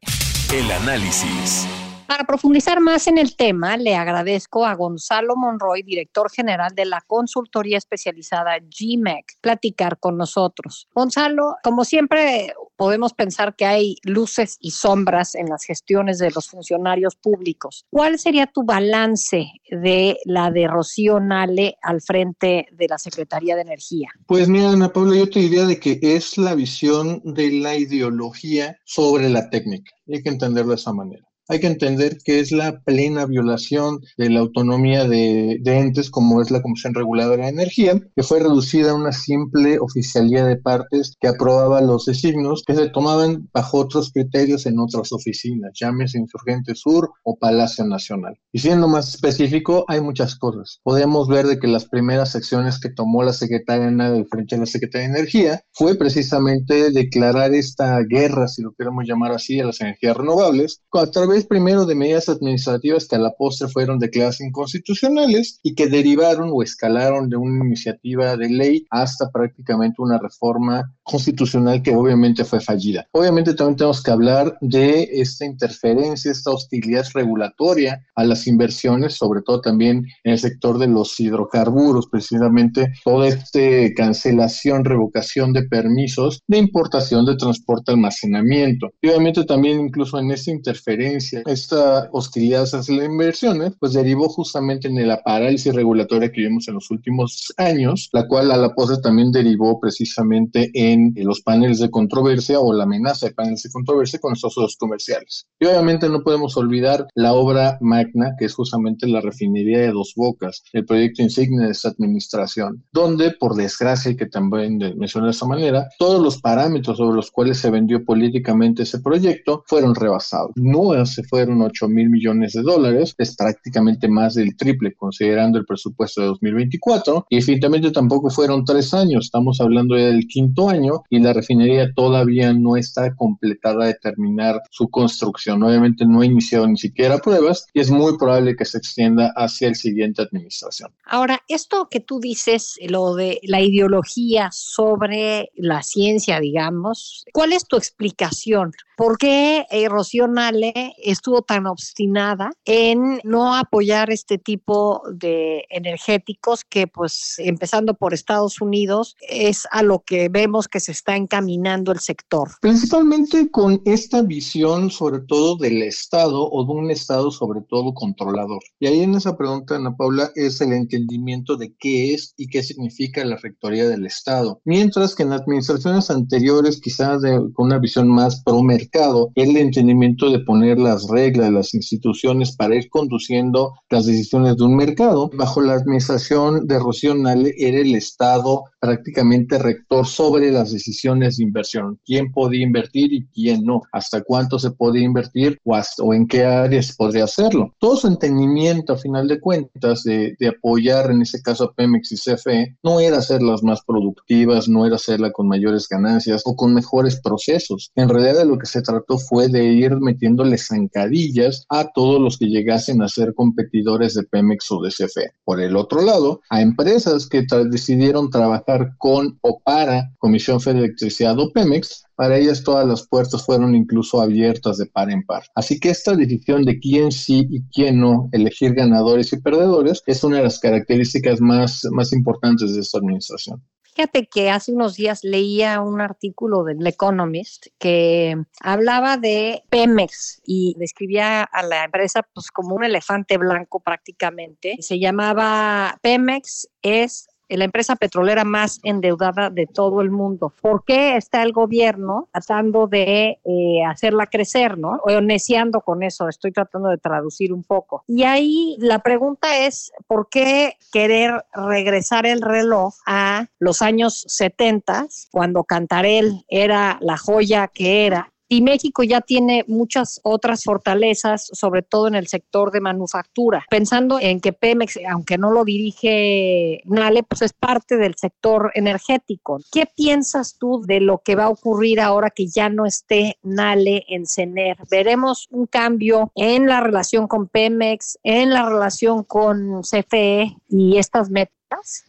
El 0.52 0.72
análisis. 0.72 1.68
Para 2.08 2.24
profundizar 2.24 2.80
más 2.80 3.06
en 3.06 3.18
el 3.18 3.36
tema, 3.36 3.76
le 3.76 3.94
agradezco 3.94 4.66
a 4.66 4.74
Gonzalo 4.74 5.36
Monroy, 5.36 5.84
director 5.84 6.32
general 6.32 6.74
de 6.74 6.86
la 6.86 7.00
consultoría 7.00 7.78
especializada 7.78 8.58
GMEC, 8.58 9.34
platicar 9.40 10.00
con 10.00 10.16
nosotros. 10.16 10.88
Gonzalo, 10.92 11.54
como 11.62 11.84
siempre, 11.84 12.54
podemos 12.76 13.14
pensar 13.14 13.56
que 13.56 13.66
hay 13.66 13.96
luces 14.02 14.56
y 14.60 14.70
sombras 14.70 15.34
en 15.34 15.46
las 15.46 15.64
gestiones 15.64 16.18
de 16.18 16.30
los 16.30 16.48
funcionarios 16.48 17.16
públicos. 17.16 17.84
¿Cuál 17.90 18.18
sería 18.18 18.46
tu 18.46 18.64
balance 18.64 19.46
de 19.70 20.18
la 20.24 20.50
de 20.50 20.68
Rocío 20.68 21.20
Nale 21.20 21.76
al 21.82 22.00
frente 22.00 22.66
de 22.72 22.86
la 22.88 22.98
Secretaría 22.98 23.56
de 23.56 23.62
Energía? 23.62 24.08
Pues 24.26 24.48
mira, 24.48 24.70
Ana 24.70 24.92
Paula, 24.92 25.16
yo 25.16 25.28
te 25.28 25.40
diría 25.40 25.66
de 25.66 25.80
que 25.80 25.98
es 26.02 26.38
la 26.38 26.54
visión 26.54 27.20
de 27.24 27.50
la 27.52 27.76
ideología 27.76 28.78
sobre 28.84 29.28
la 29.28 29.50
técnica. 29.50 29.92
Hay 30.12 30.22
que 30.22 30.28
entenderlo 30.28 30.70
de 30.70 30.76
esa 30.76 30.92
manera 30.92 31.25
hay 31.48 31.60
que 31.60 31.66
entender 31.66 32.18
que 32.24 32.40
es 32.40 32.52
la 32.52 32.80
plena 32.80 33.26
violación 33.26 34.00
de 34.16 34.30
la 34.30 34.40
autonomía 34.40 35.08
de, 35.08 35.60
entes 35.64 36.10
como 36.10 36.40
es 36.40 36.50
la 36.50 36.62
Comisión 36.62 36.94
Reguladora 36.94 37.44
de 37.44 37.50
Energía, 37.50 38.00
que 38.14 38.22
fue 38.22 38.40
reducida 38.40 38.90
a 38.90 38.94
una 38.94 39.12
simple 39.12 39.78
oficialía 39.78 40.44
de 40.44 40.56
partes 40.56 41.14
que 41.20 41.28
aprobaba 41.28 41.80
los 41.80 42.06
designios 42.06 42.62
que 42.66 42.74
se 42.74 42.88
tomaban 42.88 43.48
bajo 43.52 43.78
otros 43.78 44.10
criterios 44.12 44.66
en 44.66 44.78
otras 44.78 45.12
oficinas, 45.12 45.72
llámese 45.74 46.18
Insurgente 46.18 46.74
Sur 46.74 47.10
o 47.22 47.36
Palacio 47.36 47.84
Nacional. 47.84 48.38
Y 48.52 48.58
siendo 48.58 48.88
más 48.88 49.14
específico, 49.14 49.84
hay 49.88 50.00
muchas 50.00 50.36
cosas. 50.36 50.80
Podemos 50.82 51.28
ver 51.28 51.46
de 51.46 51.58
que 51.58 51.66
las 51.66 51.84
primeras 51.84 52.32
secciones 52.32 52.80
que 52.80 52.90
tomó 52.90 53.22
la 53.22 53.32
secretaria 53.32 53.90
de 53.90 54.24
frente 54.24 54.56
a 54.56 54.58
la 54.58 54.66
Secretaría 54.66 55.08
de 55.08 55.18
Energía 55.18 55.62
fue 55.72 55.94
precisamente 55.94 56.90
declarar 56.90 57.54
esta 57.54 58.00
guerra, 58.00 58.48
si 58.48 58.62
lo 58.62 58.72
queremos 58.72 59.04
llamar 59.06 59.32
así, 59.32 59.60
a 59.60 59.66
las 59.66 59.80
energías 59.80 60.16
renovables, 60.16 60.80
a 60.92 61.10
través 61.10 61.35
primero 61.44 61.84
de 61.84 61.94
medidas 61.94 62.28
administrativas 62.28 63.06
que 63.06 63.16
a 63.16 63.18
la 63.18 63.34
postre 63.34 63.68
fueron 63.68 63.98
declaradas 63.98 64.40
inconstitucionales 64.40 65.60
y 65.62 65.74
que 65.74 65.88
derivaron 65.88 66.50
o 66.52 66.62
escalaron 66.62 67.28
de 67.28 67.36
una 67.36 67.64
iniciativa 67.64 68.36
de 68.36 68.48
ley 68.48 68.86
hasta 68.90 69.30
prácticamente 69.30 69.96
una 69.98 70.18
reforma 70.18 70.95
constitucional 71.06 71.82
que 71.82 71.94
obviamente 71.94 72.44
fue 72.44 72.60
fallida. 72.60 73.06
Obviamente 73.12 73.54
también 73.54 73.76
tenemos 73.76 74.02
que 74.02 74.10
hablar 74.10 74.58
de 74.60 75.08
esta 75.12 75.44
interferencia, 75.44 76.32
esta 76.32 76.50
hostilidad 76.50 77.06
regulatoria 77.14 78.04
a 78.14 78.24
las 78.24 78.46
inversiones, 78.46 79.14
sobre 79.14 79.42
todo 79.42 79.60
también 79.60 80.04
en 80.24 80.32
el 80.32 80.38
sector 80.38 80.78
de 80.78 80.88
los 80.88 81.18
hidrocarburos, 81.18 82.08
precisamente 82.08 82.92
toda 83.04 83.28
esta 83.28 83.60
cancelación, 83.96 84.84
revocación 84.84 85.52
de 85.52 85.62
permisos 85.62 86.40
de 86.48 86.58
importación, 86.58 87.24
de 87.24 87.36
transporte, 87.36 87.92
almacenamiento. 87.92 88.90
Y 89.00 89.08
obviamente 89.08 89.44
también 89.44 89.80
incluso 89.80 90.18
en 90.18 90.30
esta 90.32 90.50
interferencia 90.50 91.42
esta 91.46 92.08
hostilidad 92.12 92.62
hacia 92.64 92.96
las 92.96 93.06
inversiones, 93.06 93.72
pues 93.78 93.92
derivó 93.92 94.28
justamente 94.28 94.88
en 94.88 95.06
la 95.06 95.22
parálisis 95.22 95.72
regulatoria 95.74 96.32
que 96.32 96.42
vimos 96.42 96.66
en 96.66 96.74
los 96.74 96.90
últimos 96.90 97.52
años, 97.56 98.08
la 98.12 98.26
cual 98.26 98.50
a 98.50 98.56
la 98.56 98.74
postre 98.74 98.98
también 99.00 99.30
derivó 99.30 99.78
precisamente 99.78 100.70
en 100.74 100.95
los 101.16 101.40
paneles 101.40 101.78
de 101.78 101.90
controversia 101.90 102.60
o 102.60 102.72
la 102.72 102.84
amenaza 102.84 103.26
de 103.26 103.34
paneles 103.34 103.62
de 103.62 103.70
controversia 103.70 104.18
con 104.18 104.32
estos 104.32 104.54
socios 104.54 104.76
comerciales. 104.76 105.46
Y 105.60 105.66
obviamente 105.66 106.08
no 106.08 106.22
podemos 106.22 106.56
olvidar 106.56 107.06
la 107.14 107.32
obra 107.32 107.78
magna, 107.80 108.34
que 108.38 108.46
es 108.46 108.54
justamente 108.54 109.06
la 109.06 109.20
refinería 109.20 109.80
de 109.80 109.92
Dos 109.92 110.12
Bocas, 110.16 110.62
el 110.72 110.84
proyecto 110.84 111.22
insignia 111.22 111.66
de 111.66 111.72
esta 111.72 111.88
administración, 111.88 112.84
donde, 112.92 113.32
por 113.32 113.54
desgracia, 113.54 114.12
y 114.12 114.16
que 114.16 114.26
también 114.26 114.78
mencioné 114.96 115.26
de 115.26 115.32
esta 115.32 115.46
manera, 115.46 115.88
todos 115.98 116.22
los 116.22 116.40
parámetros 116.40 116.98
sobre 116.98 117.16
los 117.16 117.30
cuales 117.30 117.58
se 117.58 117.70
vendió 117.70 118.04
políticamente 118.04 118.82
ese 118.82 119.00
proyecto 119.00 119.64
fueron 119.66 119.94
rebasados. 119.94 120.52
No 120.56 121.04
se 121.04 121.22
fueron 121.24 121.62
8 121.62 121.88
mil 121.88 122.10
millones 122.10 122.52
de 122.52 122.62
dólares, 122.62 123.14
es 123.18 123.36
prácticamente 123.36 124.08
más 124.08 124.34
del 124.34 124.56
triple 124.56 124.94
considerando 124.94 125.58
el 125.58 125.66
presupuesto 125.66 126.20
de 126.20 126.28
2024 126.28 127.26
y 127.28 127.36
definitivamente 127.36 127.90
tampoco 127.90 128.30
fueron 128.30 128.64
tres 128.64 128.94
años, 128.94 129.26
estamos 129.26 129.60
hablando 129.60 129.96
ya 129.96 130.06
del 130.06 130.26
quinto 130.26 130.68
año 130.68 130.85
y 131.10 131.20
la 131.20 131.32
refinería 131.32 131.92
todavía 131.94 132.52
no 132.52 132.76
está 132.76 133.14
completada 133.14 133.86
de 133.86 133.94
terminar 133.94 134.60
su 134.70 134.88
construcción, 134.88 135.62
obviamente 135.62 136.04
no 136.06 136.20
ha 136.20 136.26
iniciado 136.26 136.66
ni 136.66 136.76
siquiera 136.76 137.18
pruebas 137.18 137.66
y 137.72 137.80
es 137.80 137.90
muy 137.90 138.16
probable 138.18 138.56
que 138.56 138.64
se 138.64 138.78
extienda 138.78 139.32
hacia 139.36 139.68
el 139.68 139.74
siguiente 139.74 140.22
administración. 140.22 140.90
Ahora, 141.04 141.42
esto 141.48 141.88
que 141.90 142.00
tú 142.00 142.20
dices, 142.20 142.78
lo 142.88 143.14
de 143.14 143.40
la 143.42 143.60
ideología 143.60 144.50
sobre 144.52 145.50
la 145.54 145.82
ciencia, 145.82 146.40
digamos, 146.40 147.24
¿cuál 147.32 147.52
es 147.52 147.66
tu 147.66 147.76
explicación? 147.76 148.72
¿Por 148.96 149.18
qué 149.18 149.66
eh, 149.70 149.88
Nale 150.28 150.94
estuvo 151.02 151.42
tan 151.42 151.66
obstinada 151.66 152.50
en 152.64 153.20
no 153.24 153.54
apoyar 153.54 154.10
este 154.10 154.38
tipo 154.38 155.02
de 155.12 155.66
energéticos 155.68 156.64
que 156.64 156.86
pues 156.86 157.34
empezando 157.38 157.94
por 157.94 158.14
Estados 158.14 158.60
Unidos 158.60 159.16
es 159.20 159.66
a 159.70 159.82
lo 159.82 160.00
que 160.00 160.28
vemos 160.30 160.68
que 160.68 160.75
se 160.80 160.92
está 160.92 161.16
encaminando 161.16 161.92
el 161.92 162.00
sector. 162.00 162.50
Principalmente 162.60 163.50
con 163.50 163.80
esta 163.84 164.22
visión 164.22 164.90
sobre 164.90 165.20
todo 165.20 165.56
del 165.56 165.82
Estado 165.82 166.50
o 166.50 166.64
de 166.64 166.72
un 166.72 166.90
Estado 166.90 167.30
sobre 167.30 167.60
todo 167.68 167.94
controlador. 167.94 168.62
Y 168.80 168.86
ahí 168.86 169.00
en 169.00 169.14
esa 169.14 169.36
pregunta, 169.36 169.76
Ana 169.76 169.96
Paula, 169.96 170.30
es 170.34 170.60
el 170.60 170.72
entendimiento 170.72 171.56
de 171.56 171.74
qué 171.78 172.14
es 172.14 172.34
y 172.36 172.48
qué 172.48 172.62
significa 172.62 173.24
la 173.24 173.36
rectoría 173.36 173.88
del 173.88 174.06
Estado. 174.06 174.60
Mientras 174.64 175.14
que 175.14 175.22
en 175.22 175.32
administraciones 175.32 176.10
anteriores, 176.10 176.80
quizás 176.80 177.22
con 177.54 177.66
una 177.66 177.78
visión 177.78 178.08
más 178.08 178.42
pro 178.42 178.62
mercado, 178.62 179.30
el 179.34 179.56
entendimiento 179.56 180.30
de 180.30 180.40
poner 180.40 180.78
la 180.78 180.96
reglas, 181.04 181.52
las 181.52 181.74
instituciones 181.74 182.56
para 182.56 182.76
ir 182.76 182.88
conduciendo 182.88 183.74
las 183.90 184.06
decisiones 184.06 184.56
de 184.56 184.64
un 184.64 184.76
mercado. 184.76 185.30
Bajo 185.34 185.60
la 185.60 185.74
administración 185.74 186.66
de 186.66 186.78
Rocío 186.78 187.14
Nale 187.14 187.54
era 187.58 187.78
el 187.78 187.94
Estado 187.94 188.64
prácticamente 188.80 189.58
rector 189.58 190.06
sobre 190.06 190.50
las 190.50 190.65
decisiones 190.72 191.36
de 191.36 191.44
inversión. 191.44 191.98
¿Quién 192.04 192.32
podía 192.32 192.62
invertir 192.62 193.12
y 193.12 193.26
quién 193.26 193.64
no? 193.64 193.82
¿Hasta 193.92 194.22
cuánto 194.22 194.58
se 194.58 194.70
podía 194.70 195.04
invertir 195.04 195.58
o, 195.64 195.78
o 196.02 196.14
en 196.14 196.26
qué 196.26 196.44
áreas 196.44 196.94
podría 196.96 197.24
hacerlo? 197.24 197.74
Todo 197.78 197.96
su 197.96 198.06
entendimiento, 198.06 198.92
a 198.92 198.98
final 198.98 199.28
de 199.28 199.40
cuentas, 199.40 200.02
de, 200.04 200.36
apoyar 200.46 201.10
en 201.10 201.22
ese 201.22 201.42
caso 201.42 201.64
a 201.64 201.72
Pemex 201.72 202.12
y 202.12 202.16
CFE, 202.16 202.76
no 202.82 203.00
era 203.00 203.18
hacerlas 203.18 203.62
más 203.62 203.80
productivas, 203.84 204.68
no 204.68 204.86
era 204.86 204.96
hacerla 204.96 205.32
con 205.32 205.48
mayores 205.48 205.88
ganancias 205.88 206.42
o 206.44 206.54
con 206.54 206.74
mejores 206.74 207.20
procesos. 207.20 207.90
En 207.94 208.08
realidad 208.08 208.38
de 208.38 208.46
lo 208.46 208.58
que 208.58 208.66
se 208.66 208.82
trató 208.82 209.18
fue 209.18 209.48
de 209.48 209.64
ir 209.64 209.96
metiéndoles 209.96 210.68
zancadillas 210.68 211.64
a 211.68 211.90
todos 211.92 212.20
los 212.20 212.38
que 212.38 212.46
llegasen 212.46 213.02
a 213.02 213.08
ser 213.08 213.34
competidores 213.34 214.14
de 214.14 214.22
Pemex 214.24 214.70
o 214.70 214.80
de 214.80 214.90
CFE. 214.90 215.32
Por 215.44 215.60
el 215.60 215.76
otro 215.76 216.02
lado, 216.02 216.40
a 216.50 216.60
empresas 216.60 217.28
que 217.28 217.46
decidieron 217.70 218.30
trabajar 218.30 218.96
con 218.98 219.38
o 219.40 219.60
para 219.60 220.12
Comisión 220.18 220.55
Federal 220.60 220.82
de 220.82 220.86
Electricidad 220.88 221.38
o 221.38 221.52
Pemex, 221.52 222.04
para 222.14 222.36
ellas 222.36 222.64
todas 222.64 222.86
las 222.86 223.06
puertas 223.06 223.44
fueron 223.44 223.74
incluso 223.74 224.20
abiertas 224.20 224.78
de 224.78 224.86
par 224.86 225.10
en 225.10 225.24
par. 225.24 225.44
Así 225.54 225.78
que 225.78 225.90
esta 225.90 226.14
decisión 226.14 226.64
de 226.64 226.78
quién 226.78 227.12
sí 227.12 227.46
y 227.50 227.62
quién 227.72 228.00
no 228.00 228.28
elegir 228.32 228.74
ganadores 228.74 229.32
y 229.32 229.40
perdedores 229.40 230.02
es 230.06 230.24
una 230.24 230.38
de 230.38 230.44
las 230.44 230.58
características 230.58 231.40
más, 231.40 231.86
más 231.90 232.12
importantes 232.12 232.74
de 232.74 232.80
esta 232.80 232.98
administración. 232.98 233.62
Fíjate 233.96 234.26
que 234.26 234.50
hace 234.50 234.72
unos 234.72 234.96
días 234.96 235.24
leía 235.24 235.80
un 235.80 236.02
artículo 236.02 236.64
del 236.64 236.86
Economist 236.86 237.68
que 237.78 238.36
hablaba 238.60 239.16
de 239.16 239.62
Pemex 239.70 240.42
y 240.44 240.74
describía 240.76 241.42
a 241.44 241.62
la 241.62 241.84
empresa 241.84 242.22
pues 242.34 242.50
como 242.50 242.74
un 242.76 242.84
elefante 242.84 243.38
blanco 243.38 243.80
prácticamente. 243.80 244.76
Se 244.80 244.98
llamaba 244.98 245.98
Pemex 246.02 246.68
es 246.82 247.28
la 247.48 247.64
empresa 247.64 247.96
petrolera 247.96 248.44
más 248.44 248.80
endeudada 248.82 249.50
de 249.50 249.66
todo 249.66 250.00
el 250.00 250.10
mundo. 250.10 250.52
¿Por 250.60 250.84
qué 250.84 251.16
está 251.16 251.42
el 251.42 251.52
gobierno 251.52 252.28
tratando 252.32 252.86
de 252.86 253.38
eh, 253.44 253.84
hacerla 253.86 254.26
crecer, 254.26 254.78
no? 254.78 255.00
O 255.04 255.20
neciando 255.20 255.80
con 255.80 256.02
eso, 256.02 256.28
estoy 256.28 256.52
tratando 256.52 256.88
de 256.88 256.98
traducir 256.98 257.52
un 257.52 257.62
poco. 257.62 258.04
Y 258.06 258.24
ahí 258.24 258.76
la 258.80 259.00
pregunta 259.00 259.58
es, 259.58 259.92
¿por 260.06 260.28
qué 260.28 260.74
querer 260.92 261.44
regresar 261.52 262.26
el 262.26 262.42
reloj 262.42 262.94
a 263.06 263.46
los 263.58 263.82
años 263.82 264.24
70, 264.26 265.06
cuando 265.30 265.64
Cantarel 265.64 266.44
era 266.48 266.98
la 267.00 267.16
joya 267.16 267.68
que 267.68 268.06
era 268.06 268.32
y 268.48 268.62
México 268.62 269.02
ya 269.02 269.20
tiene 269.20 269.64
muchas 269.66 270.20
otras 270.22 270.64
fortalezas, 270.64 271.48
sobre 271.52 271.82
todo 271.82 272.08
en 272.08 272.14
el 272.14 272.26
sector 272.28 272.70
de 272.70 272.80
manufactura. 272.80 273.64
Pensando 273.70 274.18
en 274.20 274.40
que 274.40 274.52
Pemex, 274.52 274.98
aunque 275.08 275.38
no 275.38 275.50
lo 275.50 275.64
dirige 275.64 276.82
Nale, 276.84 277.22
pues 277.22 277.42
es 277.42 277.52
parte 277.52 277.96
del 277.96 278.14
sector 278.16 278.70
energético. 278.74 279.58
¿Qué 279.72 279.86
piensas 279.86 280.56
tú 280.58 280.82
de 280.86 281.00
lo 281.00 281.18
que 281.18 281.34
va 281.34 281.44
a 281.44 281.50
ocurrir 281.50 282.00
ahora 282.00 282.30
que 282.30 282.46
ya 282.46 282.68
no 282.68 282.86
esté 282.86 283.38
Nale 283.42 284.04
en 284.08 284.26
CENER? 284.26 284.76
¿Veremos 284.90 285.48
un 285.50 285.66
cambio 285.66 286.30
en 286.34 286.66
la 286.66 286.80
relación 286.80 287.26
con 287.26 287.48
Pemex, 287.48 288.18
en 288.22 288.50
la 288.50 288.68
relación 288.68 289.24
con 289.24 289.82
CFE 289.82 290.56
y 290.68 290.98
estas 290.98 291.30
metas? 291.30 291.56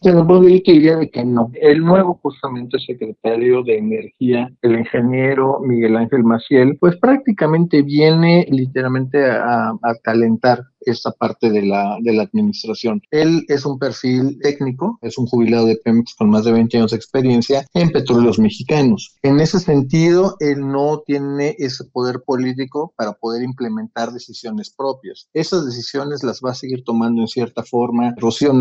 Yo 0.02 0.40
diría 0.40 0.96
de 0.96 1.10
que 1.10 1.24
no. 1.24 1.50
El 1.54 1.80
nuevo 1.80 2.18
justamente 2.22 2.78
secretario 2.78 3.62
de 3.62 3.78
Energía, 3.78 4.50
el 4.62 4.78
ingeniero 4.78 5.60
Miguel 5.60 5.96
Ángel 5.96 6.24
Maciel, 6.24 6.76
pues 6.78 6.96
prácticamente 6.96 7.82
viene 7.82 8.46
literalmente 8.50 9.24
a, 9.24 9.70
a 9.70 9.94
calentar 10.02 10.64
esta 10.80 11.12
parte 11.12 11.50
de 11.50 11.62
la, 11.62 11.96
de 12.00 12.12
la 12.12 12.22
administración. 12.24 13.02
Él 13.10 13.44
es 13.48 13.64
un 13.64 13.78
perfil 13.78 14.38
técnico, 14.42 14.98
es 15.02 15.18
un 15.18 15.26
jubilado 15.26 15.66
de 15.66 15.76
Pemex 15.76 16.14
con 16.14 16.30
más 16.30 16.44
de 16.44 16.52
20 16.52 16.76
años 16.76 16.90
de 16.90 16.96
experiencia 16.96 17.66
en 17.74 17.90
petróleos 17.90 18.38
mexicanos. 18.38 19.16
En 19.22 19.40
ese 19.40 19.60
sentido, 19.60 20.36
él 20.40 20.60
no 20.60 21.02
tiene 21.06 21.54
ese 21.58 21.84
poder 21.84 22.22
político 22.24 22.92
para 22.96 23.12
poder 23.12 23.42
implementar 23.42 24.12
decisiones 24.12 24.70
propias. 24.70 25.28
Esas 25.32 25.66
decisiones 25.66 26.22
las 26.22 26.40
va 26.44 26.50
a 26.50 26.54
seguir 26.54 26.84
tomando 26.84 27.22
en 27.22 27.28
cierta 27.28 27.62
forma 27.62 28.14
Rocío 28.18 28.52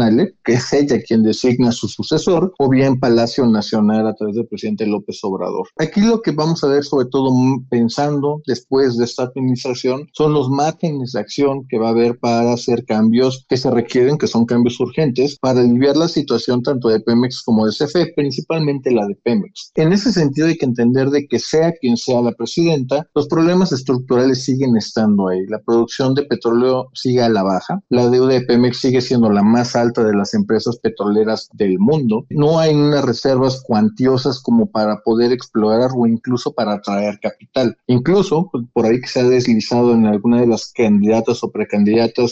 que 0.43 0.53
es 0.53 0.73
ella 0.73 1.01
quien 1.01 1.23
designa 1.23 1.69
a 1.69 1.71
su 1.71 1.87
sucesor, 1.87 2.53
o 2.59 2.69
bien 2.69 2.99
Palacio 2.99 3.45
Nacional 3.45 4.07
a 4.07 4.13
través 4.15 4.35
del 4.35 4.47
presidente 4.47 4.85
López 4.85 5.19
Obrador. 5.23 5.67
Aquí 5.77 6.01
lo 6.01 6.21
que 6.21 6.31
vamos 6.31 6.63
a 6.63 6.67
ver, 6.67 6.83
sobre 6.83 7.07
todo 7.07 7.31
pensando 7.69 8.41
después 8.45 8.97
de 8.97 9.05
esta 9.05 9.23
administración, 9.23 10.07
son 10.13 10.33
los 10.33 10.49
márgenes 10.49 11.13
de 11.13 11.19
acción 11.19 11.65
que 11.67 11.79
va 11.79 11.87
a 11.87 11.91
haber 11.91 12.16
para 12.19 12.53
hacer 12.53 12.85
cambios 12.85 13.45
que 13.47 13.57
se 13.57 13.71
requieren, 13.71 14.17
que 14.17 14.27
son 14.27 14.45
cambios 14.45 14.79
urgentes, 14.79 15.37
para 15.39 15.61
aliviar 15.61 15.97
la 15.97 16.07
situación 16.07 16.63
tanto 16.63 16.89
de 16.89 16.99
Pemex 16.99 17.41
como 17.43 17.65
de 17.65 17.71
CFE, 17.71 18.13
principalmente 18.15 18.91
la 18.91 19.05
de 19.07 19.15
Pemex. 19.15 19.71
En 19.75 19.93
ese 19.93 20.11
sentido 20.11 20.47
hay 20.47 20.57
que 20.57 20.65
entender 20.65 21.09
de 21.09 21.27
que 21.27 21.39
sea 21.39 21.71
quien 21.73 21.97
sea 21.97 22.21
la 22.21 22.31
presidenta, 22.31 23.07
los 23.15 23.27
problemas 23.27 23.71
estructurales 23.71 24.43
siguen 24.43 24.75
estando 24.75 25.27
ahí. 25.29 25.45
La 25.47 25.59
producción 25.59 26.13
de 26.13 26.23
petróleo 26.23 26.87
sigue 26.93 27.21
a 27.21 27.29
la 27.29 27.43
baja, 27.43 27.81
la 27.89 28.09
deuda 28.09 28.33
de 28.33 28.41
Pemex 28.41 28.79
sigue 28.79 29.01
siendo 29.01 29.29
la 29.29 29.43
más 29.43 29.75
alta 29.75 30.03
de 30.03 30.15
las 30.15 30.33
empresas 30.33 30.77
petroleras 30.79 31.49
del 31.53 31.79
mundo, 31.79 32.25
no 32.29 32.59
hay 32.59 32.75
unas 32.75 33.03
reservas 33.03 33.61
cuantiosas 33.65 34.41
como 34.41 34.67
para 34.67 35.01
poder 35.03 35.31
explorar 35.31 35.91
o 35.95 36.07
incluso 36.07 36.53
para 36.53 36.73
atraer 36.73 37.19
capital. 37.21 37.77
Incluso, 37.87 38.49
por 38.73 38.85
ahí 38.85 38.99
que 39.01 39.07
se 39.07 39.19
ha 39.19 39.23
deslizado 39.23 39.93
en 39.93 40.05
alguna 40.05 40.41
de 40.41 40.47
las 40.47 40.71
candidatas 40.71 41.43
o 41.43 41.51
precandidatas 41.51 41.87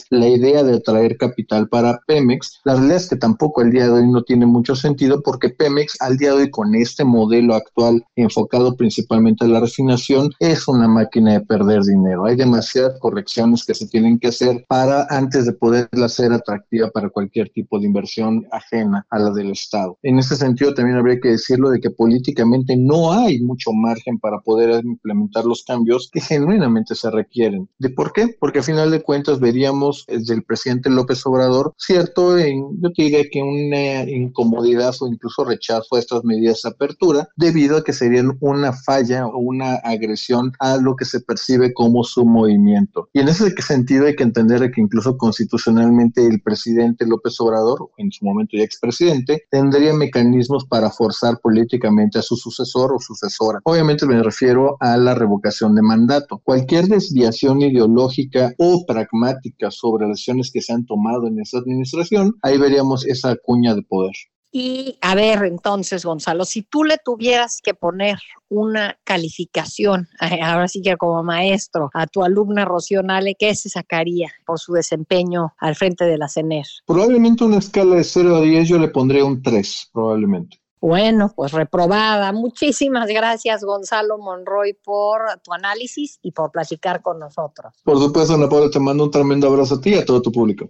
la 0.09 0.27
idea 0.27 0.63
de 0.63 0.75
atraer 0.75 1.17
capital 1.17 1.67
para 1.67 1.99
Pemex. 2.07 2.61
La 2.63 2.73
realidad 2.73 2.97
es 2.97 3.09
que 3.09 3.15
tampoco 3.15 3.61
el 3.61 3.71
día 3.71 3.85
de 3.85 3.91
hoy 3.91 4.07
no 4.07 4.23
tiene 4.23 4.45
mucho 4.45 4.75
sentido 4.75 5.21
porque 5.21 5.49
Pemex 5.49 5.97
al 6.01 6.17
día 6.17 6.29
de 6.29 6.43
hoy 6.43 6.51
con 6.51 6.75
este 6.75 7.03
modelo 7.03 7.55
actual 7.55 8.03
enfocado 8.15 8.75
principalmente 8.75 9.45
a 9.45 9.47
la 9.47 9.59
refinación 9.59 10.29
es 10.39 10.67
una 10.67 10.87
máquina 10.87 11.33
de 11.33 11.41
perder 11.41 11.83
dinero. 11.83 12.25
Hay 12.25 12.35
demasiadas 12.35 12.99
correcciones 12.99 13.65
que 13.65 13.73
se 13.73 13.87
tienen 13.87 14.19
que 14.19 14.29
hacer 14.29 14.65
para 14.67 15.07
antes 15.09 15.45
de 15.45 15.53
poderla 15.53 16.05
hacer 16.05 16.31
atractiva 16.31 16.89
para 16.91 17.09
cualquier 17.09 17.49
tipo 17.49 17.79
de 17.79 17.85
inversión 17.85 18.45
ajena 18.51 19.05
a 19.09 19.19
la 19.19 19.31
del 19.31 19.51
Estado. 19.51 19.97
En 20.03 20.19
ese 20.19 20.35
sentido 20.35 20.73
también 20.73 20.97
habría 20.97 21.19
que 21.19 21.29
decirlo 21.29 21.69
de 21.69 21.79
que 21.79 21.89
políticamente 21.89 22.75
no 22.77 23.11
hay 23.11 23.39
mucho 23.41 23.71
margen 23.73 24.19
para 24.19 24.39
poder 24.39 24.83
implementar 24.83 25.45
los 25.45 25.63
cambios 25.63 26.09
que 26.11 26.21
genuinamente 26.21 26.95
se 26.95 27.09
requieren. 27.11 27.69
¿De 27.79 27.89
por 27.89 28.13
qué? 28.13 28.35
Porque 28.39 28.59
a 28.59 28.63
final 28.63 28.91
de 28.91 29.01
cuentas 29.01 29.39
veríamos 29.55 30.03
desde 30.09 30.33
el 30.33 30.43
presidente 30.43 30.89
López 30.89 31.25
Obrador, 31.25 31.73
cierto, 31.77 32.37
en, 32.37 32.77
yo 32.81 32.89
diría 32.95 33.23
que 33.31 33.41
una 33.41 34.03
incomodidad 34.03 34.93
o 34.99 35.07
incluso 35.07 35.45
rechazo 35.45 35.95
a 35.95 35.99
estas 35.99 36.25
medidas 36.25 36.61
de 36.61 36.71
apertura, 36.71 37.29
debido 37.37 37.77
a 37.77 37.83
que 37.83 37.93
serían 37.93 38.37
una 38.41 38.73
falla 38.73 39.27
o 39.27 39.37
una 39.37 39.75
agresión 39.75 40.51
a 40.59 40.75
lo 40.75 40.97
que 40.97 41.05
se 41.05 41.21
percibe 41.21 41.73
como 41.73 42.03
su 42.03 42.25
movimiento. 42.25 43.07
Y 43.13 43.21
en 43.21 43.29
ese 43.29 43.49
sentido 43.61 44.07
hay 44.07 44.15
que 44.17 44.23
entender 44.23 44.69
que 44.71 44.81
incluso 44.81 45.17
constitucionalmente 45.17 46.27
el 46.27 46.41
presidente 46.41 47.05
López 47.07 47.39
Obrador, 47.39 47.89
en 47.97 48.11
su 48.11 48.25
momento 48.25 48.57
ya 48.57 48.63
expresidente, 48.63 49.45
tendría 49.49 49.93
mecanismos 49.93 50.65
para 50.65 50.89
forzar 50.89 51.39
políticamente 51.39 52.19
a 52.19 52.21
su 52.21 52.35
sucesor 52.35 52.91
o 52.93 52.99
sucesora. 52.99 53.61
Obviamente 53.63 54.05
me 54.05 54.21
refiero 54.21 54.75
a 54.81 54.97
la 54.97 55.15
revocación 55.15 55.75
de 55.75 55.81
mandato. 55.81 56.41
Cualquier 56.43 56.87
desviación 56.87 57.61
ideológica 57.61 58.53
o 58.57 58.85
pragmática 58.85 59.44
sobre 59.69 60.07
las 60.07 60.19
acciones 60.19 60.51
que 60.51 60.61
se 60.61 60.73
han 60.73 60.85
tomado 60.85 61.27
en 61.27 61.39
esta 61.39 61.59
administración, 61.59 62.35
ahí 62.41 62.57
veríamos 62.57 63.05
esa 63.05 63.35
cuña 63.35 63.75
de 63.75 63.83
poder. 63.83 64.13
Y 64.57 64.97
a 65.01 65.15
ver, 65.15 65.43
entonces, 65.43 66.05
Gonzalo, 66.05 66.45
si 66.45 66.61
tú 66.61 66.85
le 66.85 66.97
tuvieras 67.03 67.59
que 67.61 67.73
poner 67.73 68.17
una 68.47 68.97
calificación, 69.03 70.07
eh, 70.21 70.39
ahora 70.41 70.69
sí 70.69 70.81
que 70.81 70.95
como 70.95 71.21
maestro, 71.23 71.89
a 71.93 72.07
tu 72.07 72.23
alumna 72.23 72.63
Rocío 72.63 73.03
Nale, 73.03 73.35
¿qué 73.37 73.53
se 73.53 73.67
sacaría 73.67 74.31
por 74.45 74.57
su 74.57 74.71
desempeño 74.71 75.53
al 75.57 75.75
frente 75.75 76.05
de 76.05 76.17
la 76.17 76.29
CENER? 76.29 76.65
Probablemente 76.85 77.43
una 77.43 77.57
escala 77.57 77.97
de 77.97 78.05
0 78.05 78.37
a 78.37 78.41
10 78.41 78.69
yo 78.69 78.79
le 78.79 78.87
pondría 78.87 79.25
un 79.25 79.41
3, 79.41 79.89
probablemente. 79.91 80.61
Bueno, 80.81 81.31
pues 81.35 81.51
reprobada. 81.51 82.31
Muchísimas 82.31 83.07
gracias, 83.07 83.63
Gonzalo 83.63 84.17
Monroy, 84.17 84.73
por 84.73 85.21
tu 85.43 85.53
análisis 85.53 86.19
y 86.21 86.31
por 86.31 86.51
platicar 86.51 87.01
con 87.01 87.19
nosotros. 87.19 87.73
Por 87.83 87.97
supuesto, 87.99 88.35
Ana 88.35 88.49
Paula, 88.49 88.69
te 88.69 88.79
mando 88.79 89.05
un 89.05 89.11
tremendo 89.11 89.47
abrazo 89.47 89.75
a 89.75 89.81
ti 89.81 89.91
y 89.91 89.95
a 89.95 90.05
todo 90.05 90.21
tu 90.21 90.31
público. 90.31 90.69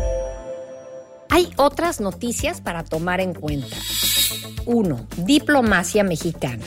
Hay 1.33 1.49
otras 1.55 2.01
noticias 2.01 2.59
para 2.59 2.83
tomar 2.83 3.21
en 3.21 3.33
cuenta. 3.33 3.77
1. 4.65 5.07
Diplomacia 5.17 6.03
mexicana. 6.03 6.63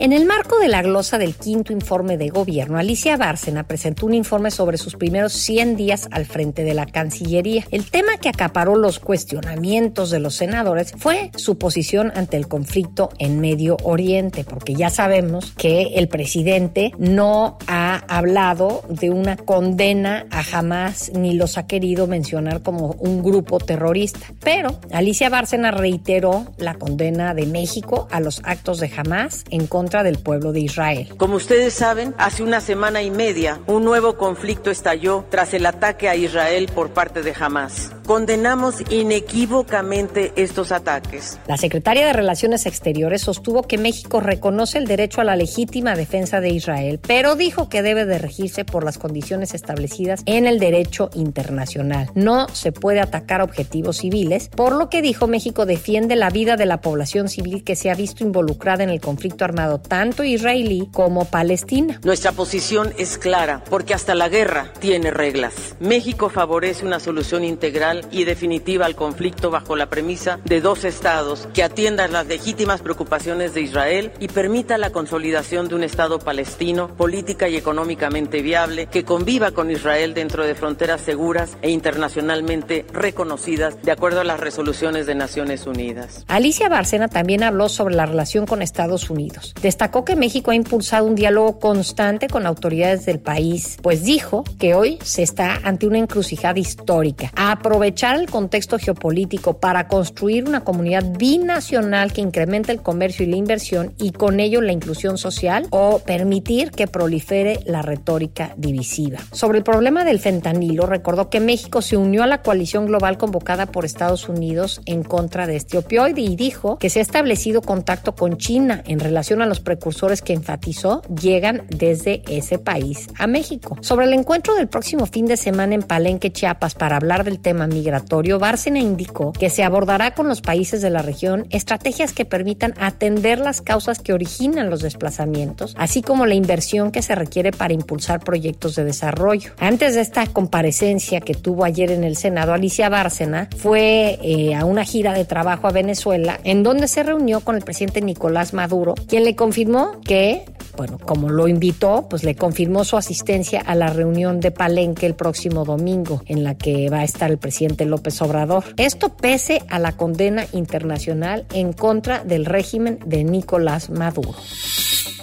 En 0.00 0.12
el 0.12 0.26
marco 0.26 0.60
de 0.60 0.68
la 0.68 0.80
glosa 0.80 1.18
del 1.18 1.34
quinto 1.34 1.72
informe 1.72 2.16
de 2.16 2.28
gobierno, 2.28 2.78
Alicia 2.78 3.16
Bárcena 3.16 3.66
presentó 3.66 4.06
un 4.06 4.14
informe 4.14 4.52
sobre 4.52 4.78
sus 4.78 4.94
primeros 4.94 5.32
100 5.32 5.74
días 5.74 6.08
al 6.12 6.24
frente 6.24 6.62
de 6.62 6.72
la 6.72 6.86
Cancillería. 6.86 7.64
El 7.72 7.90
tema 7.90 8.16
que 8.20 8.28
acaparó 8.28 8.76
los 8.76 9.00
cuestionamientos 9.00 10.12
de 10.12 10.20
los 10.20 10.36
senadores 10.36 10.94
fue 10.96 11.32
su 11.34 11.58
posición 11.58 12.12
ante 12.14 12.36
el 12.36 12.46
conflicto 12.46 13.08
en 13.18 13.40
Medio 13.40 13.76
Oriente, 13.82 14.44
porque 14.44 14.76
ya 14.76 14.88
sabemos 14.88 15.50
que 15.56 15.94
el 15.96 16.06
presidente 16.06 16.92
no 16.98 17.58
ha 17.66 17.96
hablado 18.06 18.82
de 18.88 19.10
una 19.10 19.36
condena 19.36 20.26
a 20.30 20.44
Hamas 20.52 21.10
ni 21.12 21.34
los 21.34 21.58
ha 21.58 21.66
querido 21.66 22.06
mencionar 22.06 22.62
como 22.62 22.92
un 23.00 23.24
grupo 23.24 23.58
terrorista. 23.58 24.20
Pero 24.44 24.78
Alicia 24.92 25.28
Bárcena 25.28 25.72
reiteró 25.72 26.46
la 26.56 26.74
condena 26.74 27.07
de 27.08 27.46
México 27.46 28.06
a 28.10 28.20
los 28.20 28.42
actos 28.44 28.80
de 28.80 28.92
Hamas 28.94 29.44
en 29.50 29.66
contra 29.66 29.78
contra 29.78 30.02
del 30.02 30.18
pueblo 30.18 30.50
de 30.50 30.58
Israel. 30.58 31.14
Como 31.16 31.36
ustedes 31.36 31.72
saben, 31.72 32.12
hace 32.18 32.42
una 32.42 32.60
semana 32.60 33.00
y 33.00 33.12
media 33.12 33.60
un 33.68 33.84
nuevo 33.84 34.16
conflicto 34.16 34.72
estalló 34.72 35.24
tras 35.30 35.54
el 35.54 35.66
ataque 35.66 36.08
a 36.08 36.16
Israel 36.16 36.68
por 36.74 36.90
parte 36.90 37.22
de 37.22 37.32
Hamas. 37.38 37.92
Condenamos 38.04 38.82
inequívocamente 38.90 40.32
estos 40.34 40.72
ataques. 40.72 41.38
La 41.46 41.56
secretaria 41.58 42.06
de 42.06 42.12
Relaciones 42.12 42.66
Exteriores 42.66 43.22
sostuvo 43.22 43.62
que 43.62 43.78
México 43.78 44.18
reconoce 44.18 44.78
el 44.78 44.86
derecho 44.86 45.20
a 45.20 45.24
la 45.24 45.36
legítima 45.36 45.94
defensa 45.94 46.40
de 46.40 46.48
Israel, 46.48 46.98
pero 47.06 47.36
dijo 47.36 47.68
que 47.68 47.82
debe 47.82 48.04
de 48.04 48.18
regirse 48.18 48.64
por 48.64 48.82
las 48.82 48.98
condiciones 48.98 49.54
establecidas 49.54 50.22
en 50.26 50.46
el 50.46 50.58
derecho 50.58 51.10
internacional. 51.14 52.10
No 52.14 52.48
se 52.48 52.72
puede 52.72 53.00
atacar 53.00 53.42
objetivos 53.42 53.98
civiles, 53.98 54.48
por 54.48 54.74
lo 54.74 54.88
que 54.88 55.02
dijo 55.02 55.28
México 55.28 55.66
defiende 55.66 56.16
la 56.16 56.30
vida 56.30 56.56
de 56.56 56.66
la 56.66 56.80
población 56.80 56.97
civil 57.06 57.64
que 57.64 57.76
se 57.76 57.90
ha 57.90 57.94
visto 57.94 58.24
involucrada 58.24 58.84
en 58.84 58.90
el 58.90 59.00
conflicto 59.00 59.44
armado 59.44 59.80
tanto 59.80 60.24
israelí 60.24 60.88
como 60.92 61.24
palestina. 61.24 62.00
Nuestra 62.04 62.32
posición 62.32 62.92
es 62.98 63.18
clara, 63.18 63.62
porque 63.68 63.94
hasta 63.94 64.14
la 64.14 64.28
guerra 64.28 64.72
tiene 64.78 65.10
reglas. 65.10 65.76
México 65.80 66.28
favorece 66.28 66.86
una 66.86 67.00
solución 67.00 67.44
integral 67.44 68.06
y 68.10 68.24
definitiva 68.24 68.86
al 68.86 68.96
conflicto 68.96 69.50
bajo 69.50 69.76
la 69.76 69.90
premisa 69.90 70.40
de 70.44 70.60
dos 70.60 70.84
estados 70.84 71.48
que 71.54 71.62
atiendan 71.62 72.12
las 72.12 72.26
legítimas 72.26 72.82
preocupaciones 72.82 73.54
de 73.54 73.62
Israel 73.62 74.12
y 74.20 74.28
permita 74.28 74.78
la 74.78 74.90
consolidación 74.90 75.68
de 75.68 75.74
un 75.74 75.84
Estado 75.84 76.18
palestino 76.18 76.88
política 76.96 77.48
y 77.48 77.56
económicamente 77.56 78.42
viable 78.42 78.86
que 78.86 79.04
conviva 79.04 79.50
con 79.52 79.70
Israel 79.70 80.14
dentro 80.14 80.44
de 80.44 80.54
fronteras 80.54 81.00
seguras 81.00 81.56
e 81.62 81.70
internacionalmente 81.70 82.84
reconocidas 82.92 83.80
de 83.82 83.92
acuerdo 83.92 84.20
a 84.20 84.24
las 84.24 84.40
resoluciones 84.40 85.06
de 85.06 85.14
Naciones 85.14 85.66
Unidas. 85.66 86.24
Alicia 86.28 86.68
Bárcena 86.88 87.08
también 87.08 87.42
habló 87.42 87.68
sobre 87.68 87.94
la 87.96 88.06
relación 88.06 88.46
con 88.46 88.62
Estados 88.62 89.10
Unidos. 89.10 89.52
Destacó 89.60 90.06
que 90.06 90.16
México 90.16 90.52
ha 90.52 90.54
impulsado 90.54 91.04
un 91.04 91.16
diálogo 91.16 91.58
constante 91.58 92.28
con 92.28 92.46
autoridades 92.46 93.04
del 93.04 93.18
país, 93.18 93.76
pues 93.82 94.04
dijo 94.04 94.42
que 94.58 94.74
hoy 94.74 94.98
se 95.02 95.22
está 95.22 95.60
ante 95.64 95.86
una 95.86 95.98
encrucijada 95.98 96.58
histórica. 96.58 97.30
Aprovechando 97.36 97.68
aprovechar 97.68 98.16
el 98.16 98.30
contexto 98.30 98.78
geopolítico 98.78 99.58
para 99.58 99.86
construir 99.86 100.48
una 100.48 100.64
comunidad 100.64 101.04
binacional 101.18 102.14
que 102.14 102.22
incremente 102.22 102.72
el 102.72 102.80
comercio 102.80 103.26
y 103.26 103.28
la 103.28 103.36
inversión 103.36 103.92
y 103.98 104.12
con 104.12 104.40
ello 104.40 104.62
la 104.62 104.72
inclusión 104.72 105.18
social 105.18 105.66
o 105.68 105.98
permitir 105.98 106.70
que 106.70 106.86
prolifere 106.86 107.60
la 107.66 107.82
retórica 107.82 108.54
divisiva. 108.56 109.18
Sobre 109.32 109.58
el 109.58 109.64
problema 109.64 110.04
del 110.04 110.20
fentanilo, 110.20 110.86
recordó 110.86 111.28
que 111.28 111.40
México 111.40 111.82
se 111.82 111.98
unió 111.98 112.22
a 112.22 112.26
la 112.26 112.40
coalición 112.40 112.86
global 112.86 113.18
convocada 113.18 113.66
por 113.66 113.84
Estados 113.84 114.28
Unidos 114.30 114.80
en 114.86 115.02
contra 115.02 115.46
de 115.46 115.56
este 115.56 115.76
opioide 115.76 116.22
y 116.22 116.34
dijo 116.34 116.67
que 116.76 116.90
se 116.90 116.98
ha 116.98 117.02
establecido 117.02 117.62
contacto 117.62 118.14
con 118.14 118.36
China 118.36 118.82
en 118.86 119.00
relación 119.00 119.40
a 119.40 119.46
los 119.46 119.60
precursores 119.60 120.20
que 120.20 120.34
enfatizó 120.34 121.02
llegan 121.20 121.62
desde 121.68 122.22
ese 122.28 122.58
país 122.58 123.08
a 123.18 123.26
México. 123.26 123.76
Sobre 123.80 124.06
el 124.06 124.12
encuentro 124.12 124.54
del 124.54 124.68
próximo 124.68 125.06
fin 125.06 125.26
de 125.26 125.36
semana 125.36 125.74
en 125.74 125.82
Palenque, 125.82 126.32
Chiapas, 126.32 126.74
para 126.74 126.96
hablar 126.96 127.24
del 127.24 127.40
tema 127.40 127.66
migratorio, 127.66 128.38
Bárcena 128.38 128.78
indicó 128.78 129.32
que 129.32 129.50
se 129.50 129.64
abordará 129.64 130.14
con 130.14 130.28
los 130.28 130.40
países 130.40 130.82
de 130.82 130.90
la 130.90 131.02
región 131.02 131.46
estrategias 131.50 132.12
que 132.12 132.24
permitan 132.24 132.74
atender 132.78 133.38
las 133.38 133.62
causas 133.62 134.00
que 134.00 134.12
originan 134.12 134.70
los 134.70 134.82
desplazamientos, 134.82 135.74
así 135.78 136.02
como 136.02 136.26
la 136.26 136.34
inversión 136.34 136.90
que 136.90 137.02
se 137.02 137.14
requiere 137.14 137.52
para 137.52 137.74
impulsar 137.74 138.20
proyectos 138.20 138.74
de 138.74 138.84
desarrollo. 138.84 139.52
Antes 139.58 139.94
de 139.94 140.00
esta 140.00 140.26
comparecencia 140.26 141.20
que 141.20 141.34
tuvo 141.34 141.64
ayer 141.64 141.90
en 141.90 142.04
el 142.04 142.16
Senado, 142.16 142.52
Alicia 142.52 142.88
Bárcena 142.88 143.48
fue 143.56 144.18
eh, 144.22 144.54
a 144.54 144.64
una 144.64 144.84
gira 144.84 145.12
de 145.12 145.24
trabajo 145.24 145.66
a 145.66 145.72
Venezuela, 145.72 146.40
en 146.44 146.57
donde 146.62 146.88
se 146.88 147.02
reunió 147.02 147.40
con 147.40 147.56
el 147.56 147.62
presidente 147.62 148.00
Nicolás 148.00 148.54
Maduro, 148.54 148.94
quien 149.08 149.24
le 149.24 149.36
confirmó 149.36 150.00
que 150.02 150.44
bueno, 150.78 150.96
como 150.96 151.28
lo 151.28 151.48
invitó, 151.48 152.06
pues 152.08 152.22
le 152.22 152.36
confirmó 152.36 152.84
su 152.84 152.96
asistencia 152.96 153.60
a 153.60 153.74
la 153.74 153.88
reunión 153.92 154.38
de 154.38 154.52
Palenque 154.52 155.06
el 155.06 155.16
próximo 155.16 155.64
domingo, 155.64 156.22
en 156.26 156.44
la 156.44 156.54
que 156.54 156.88
va 156.88 156.98
a 156.98 157.04
estar 157.04 157.32
el 157.32 157.38
presidente 157.38 157.84
López 157.84 158.22
Obrador. 158.22 158.62
Esto 158.76 159.08
pese 159.16 159.60
a 159.70 159.80
la 159.80 159.96
condena 159.96 160.46
internacional 160.52 161.46
en 161.52 161.72
contra 161.72 162.22
del 162.22 162.44
régimen 162.44 163.00
de 163.04 163.24
Nicolás 163.24 163.90
Maduro. 163.90 164.36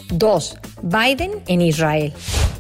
2. 0.10 0.58
Biden 0.84 1.32
en 1.48 1.62
Israel. 1.62 2.14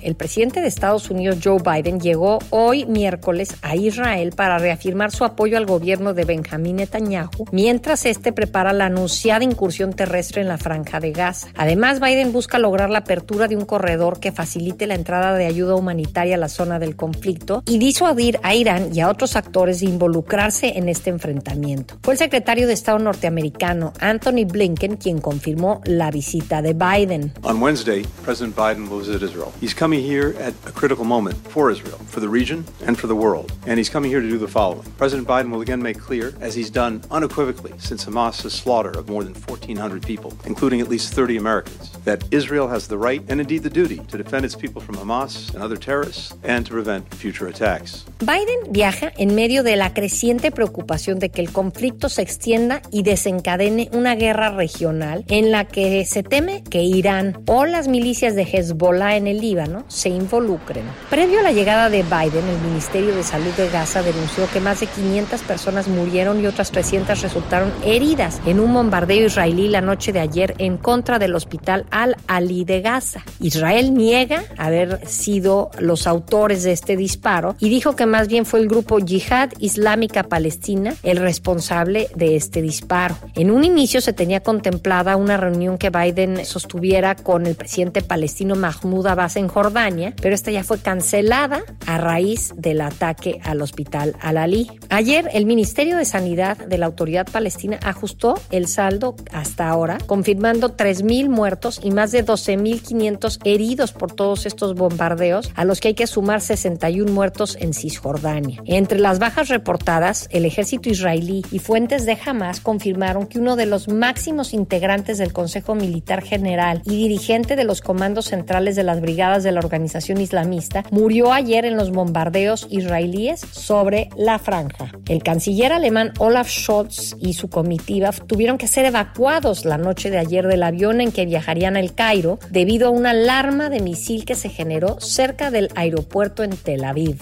El 0.06 0.14
presidente 0.14 0.62
de 0.62 0.68
Estados 0.68 1.10
Unidos, 1.10 1.40
Joe 1.44 1.58
Biden, 1.58 2.00
llegó 2.00 2.38
hoy 2.52 2.86
miércoles 2.86 3.56
a 3.64 3.76
Israel 3.76 4.34
para 4.36 4.60
reafirmar 4.60 5.12
su 5.12 5.26
apoyo 5.26 5.58
al 5.58 5.66
gobierno 5.66 6.14
de 6.14 6.26
Benjamín 6.26 6.76
Netanyahu, 6.76 7.46
mientras 7.52 8.06
este 8.06 8.32
prepara 8.32 8.72
la 8.72 8.86
anunciada 8.86 9.44
incursión 9.44 9.94
terrestre 9.94 10.44
en 10.44 10.48
la 10.48 10.60
franja 10.60 11.00
de 11.00 11.12
Gaza. 11.12 11.48
Además, 11.56 12.00
Biden 12.00 12.34
busca 12.34 12.60
lograr 12.60 12.92
la 12.92 13.00
apertura 13.00 13.48
de 13.48 13.56
un 13.56 13.66
corredor 13.66 14.20
que 14.20 14.32
facilite 14.32 14.86
la 14.86 14.94
entrada 14.94 15.34
de 15.34 15.48
ayuda 15.48 15.74
humanitaria 15.74 16.36
a 16.36 16.38
la 16.40 16.50
zona 16.50 16.78
del 16.78 16.96
conflicto 16.96 17.64
y 17.66 17.80
disuadir 17.80 18.40
a 18.44 18.54
Irán 18.54 18.92
y 18.94 19.00
a 19.00 19.10
otros 19.10 19.36
actores 19.36 19.80
de 19.80 19.88
involucrarse 19.88 20.78
en 20.78 20.88
este 20.88 21.10
enfrentamiento. 21.10 21.98
Fue 22.04 22.14
el 22.14 22.20
secretario 22.20 22.68
de 22.68 22.74
Estado 22.74 23.00
norteamericano, 23.00 23.92
Anthony 24.00 24.46
Blinken, 24.46 24.98
quien 24.98 25.20
confirmó 25.20 25.82
la 25.86 26.12
visita 26.12 26.62
de 26.62 26.74
Biden. 26.74 27.34
On 27.46 27.60
Wednesday, 27.60 28.04
President 28.24 28.56
Biden 28.56 28.90
will 28.90 28.98
visit 28.98 29.22
Israel. 29.22 29.54
He's 29.62 29.76
coming 29.76 30.02
here 30.02 30.36
at 30.40 30.56
a 30.66 30.72
critical 30.72 31.06
moment 31.06 31.38
for 31.50 31.70
Israel, 31.70 32.00
for 32.08 32.20
the 32.20 32.28
region, 32.28 32.66
and 32.82 32.98
for 32.98 33.06
the 33.06 33.16
world. 33.16 33.54
And 33.68 33.78
he's 33.78 33.88
coming 33.88 34.10
here 34.10 34.20
to 34.20 34.28
do 34.28 34.40
the 34.40 34.48
following. 34.48 34.92
President 34.98 35.28
Biden 35.28 35.52
will 35.52 35.62
again 35.62 35.80
make 35.80 36.00
clear, 36.00 36.34
as 36.42 36.56
he's 36.56 36.72
done 36.72 37.04
unequivocally 37.12 37.74
since 37.78 38.04
Hamas's 38.04 38.52
slaughter 38.52 38.90
of 38.90 39.10
more 39.10 39.24
than 39.24 39.36
1,400 39.36 40.02
people, 40.02 40.34
including 40.46 40.82
at 40.82 40.90
least 40.90 41.14
30 41.14 41.38
Americans, 41.38 41.92
that 42.04 42.24
Israel 42.32 42.68
has 42.68 42.88
the 42.88 42.98
right 42.98 43.22
and 43.30 43.40
indeed 43.40 43.62
the 43.62 43.70
duty 43.70 44.00
to 44.08 44.18
defend 44.18 44.44
its 44.44 44.56
people 44.56 44.82
from 44.82 44.96
Hamas 44.96 45.54
and 45.54 45.62
other 45.62 45.78
terrorists 45.78 46.34
and 46.42 46.66
to 46.66 46.72
prevent 46.72 47.14
future 47.14 47.46
attacks. 47.48 48.06
Biden 48.22 48.72
viaja 48.72 49.12
en 49.20 49.36
medio 49.36 49.62
de 49.62 49.76
la 49.76 49.94
creciente 49.94 50.50
preocupación 50.50 51.20
de 51.20 51.30
que 51.30 51.42
el 51.42 51.52
conflicto 51.52 52.10
se 52.10 52.24
extienda 52.24 52.82
y 52.92 53.04
desencadene 53.04 53.92
una 53.94 54.16
guerra 54.16 54.50
regional 54.50 55.26
en 55.28 55.52
la 55.52 55.66
que 55.68 56.06
se 56.06 56.24
teme 56.24 56.64
que 56.64 56.82
Irán 56.82 57.35
o 57.46 57.66
las 57.66 57.88
milicias 57.88 58.36
de 58.36 58.44
Hezbollah 58.44 59.16
en 59.16 59.28
el 59.28 59.42
Líbano 59.42 59.86
se 59.88 60.10
involucren. 60.10 60.84
Previo 61.10 61.40
a 61.40 61.44
la 61.44 61.52
llegada 61.52 61.90
de 61.90 62.04
Biden, 62.04 62.48
el 62.48 62.60
Ministerio 62.62 63.16
de 63.16 63.24
Salud 63.24 63.52
de 63.58 63.70
Gaza 63.70 64.02
denunció 64.02 64.48
que 64.52 64.60
más 64.60 64.80
de 64.80 64.88
500 64.88 65.42
personas 65.42 65.88
murieron 65.88 66.42
y 66.42 66.48
otras 66.48 66.72
300 66.72 67.22
resultaron 67.22 67.72
heridas 67.84 68.42
en 68.46 68.60
un 68.60 68.74
bombardeo 68.74 69.26
israelí 69.26 69.68
la 69.68 69.82
noche 69.82 70.12
de 70.12 70.20
ayer 70.20 70.56
en 70.58 70.78
contra 70.78 71.20
del 71.20 71.36
hospital 71.36 71.86
Al-Ali 71.92 72.66
de 72.66 72.82
Gaza. 72.82 73.24
Israel 73.40 73.94
niega 73.94 74.44
haber 74.58 75.08
sido 75.08 75.72
los 75.80 76.08
autores 76.08 76.64
de 76.64 76.72
este 76.72 76.96
disparo 76.98 77.56
y 77.60 77.70
dijo 77.70 77.96
que 77.96 78.06
más 78.06 78.28
bien 78.28 78.46
fue 78.46 78.60
el 78.60 78.68
grupo 78.68 79.00
Yihad 79.00 79.52
Islámica 79.60 80.24
Palestina 80.24 80.96
el 81.04 81.18
responsable 81.18 82.10
de 82.16 82.36
este 82.36 82.62
disparo. 82.62 83.18
En 83.36 83.52
un 83.52 83.64
inicio 83.64 84.02
se 84.02 84.14
tenía 84.14 84.42
contemplada 84.42 85.16
una 85.16 85.38
reunión 85.38 85.78
que 85.78 85.90
Biden 85.90 86.46
sostuviera 86.46 87.15
con 87.24 87.48
el 87.48 87.56
presidente 87.56 88.02
palestino 88.02 88.56
Mahmoud 88.56 89.08
Abbas 89.08 89.36
en 89.36 89.48
Jordania, 89.48 90.14
pero 90.22 90.36
esta 90.36 90.52
ya 90.52 90.64
fue 90.64 90.80
cancelada 90.80 91.64
a 91.86 91.98
raíz 91.98 92.54
del 92.56 92.82
ataque 92.82 93.40
al 93.44 93.62
hospital 93.62 94.16
Al-Ali. 94.22 94.72
Ayer 94.90 95.30
el 95.34 95.46
Ministerio 95.46 95.98
de 95.98 96.06
Sanidad 96.06 96.58
de 96.58 96.78
la 96.78 96.86
Autoridad 96.86 97.28
Palestina 97.30 97.80
ajustó 97.84 98.40
el 98.52 98.68
saldo 98.68 99.16
hasta 99.34 99.68
ahora, 99.68 99.98
confirmando 100.06 100.78
3.000 100.78 101.30
muertos 101.30 101.82
y 101.84 101.92
más 101.92 102.12
de 102.12 102.26
12.500 102.26 103.40
heridos 103.44 103.92
por 103.92 104.12
todos 104.12 104.46
estos 104.46 104.76
bombardeos, 104.76 105.52
a 105.56 105.66
los 105.66 105.82
que 105.82 105.90
hay 105.90 105.94
que 105.96 106.08
sumar 106.08 106.42
61 106.42 107.12
muertos 107.12 107.58
en 107.60 107.74
Cisjordania. 107.74 107.96
Jordania. 108.06 108.62
Entre 108.66 109.00
las 109.00 109.18
bajas 109.18 109.50
reportadas, 109.50 110.28
el 110.32 110.46
ejército 110.46 110.90
israelí 110.90 111.44
y 111.52 111.58
fuentes 111.58 112.06
de 112.06 112.18
Hamas 112.24 112.60
confirmaron 112.60 113.26
que 113.26 113.40
uno 113.40 113.56
de 113.56 113.66
los 113.66 113.88
máximos 113.88 114.54
integrantes 114.54 115.18
del 115.18 115.34
Consejo 115.34 115.74
Militar 115.74 116.22
General 116.22 116.84
y 116.86 117.05
dirigente 117.08 117.56
de 117.56 117.66
los 117.66 117.82
comandos 117.82 118.26
centrales 118.26 118.76
de 118.76 118.82
las 118.82 119.00
brigadas 119.00 119.44
de 119.44 119.52
la 119.52 119.60
organización 119.60 120.20
islamista 120.20 120.84
murió 120.90 121.34
ayer 121.34 121.64
en 121.64 121.78
los 121.78 121.92
bombardeos 121.92 122.66
israelíes 122.72 123.42
sobre 123.42 124.10
la 124.18 124.40
franja. 124.40 124.92
El 125.08 125.22
canciller 125.22 125.72
alemán 125.72 126.14
Olaf 126.18 126.50
Scholz 126.50 127.16
y 127.20 127.34
su 127.34 127.48
comitiva 127.48 128.12
tuvieron 128.12 128.58
que 128.58 128.68
ser 128.68 128.86
evacuados 128.86 129.66
la 129.66 129.78
noche 129.78 130.10
de 130.10 130.18
ayer 130.18 130.48
del 130.48 130.64
avión 130.64 131.00
en 131.00 131.12
que 131.12 131.28
viajarían 131.28 131.78
al 131.78 131.94
Cairo 131.94 132.40
debido 132.50 132.88
a 132.88 132.92
una 132.92 133.12
alarma 133.12 133.70
de 133.70 133.82
misil 133.82 134.26
que 134.26 134.34
se 134.34 134.50
generó 134.50 135.00
cerca 135.00 135.52
del 135.52 135.70
aeropuerto 135.76 136.44
en 136.44 136.58
Tel 136.58 136.86
Aviv. 136.86 137.20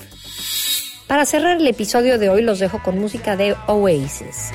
Para 1.07 1.25
cerrar 1.25 1.57
el 1.57 1.67
episodio 1.67 2.17
de 2.19 2.29
hoy 2.29 2.41
los 2.41 2.59
dejo 2.59 2.81
con 2.81 2.99
música 2.99 3.35
de 3.35 3.53
Oasis. 3.67 4.51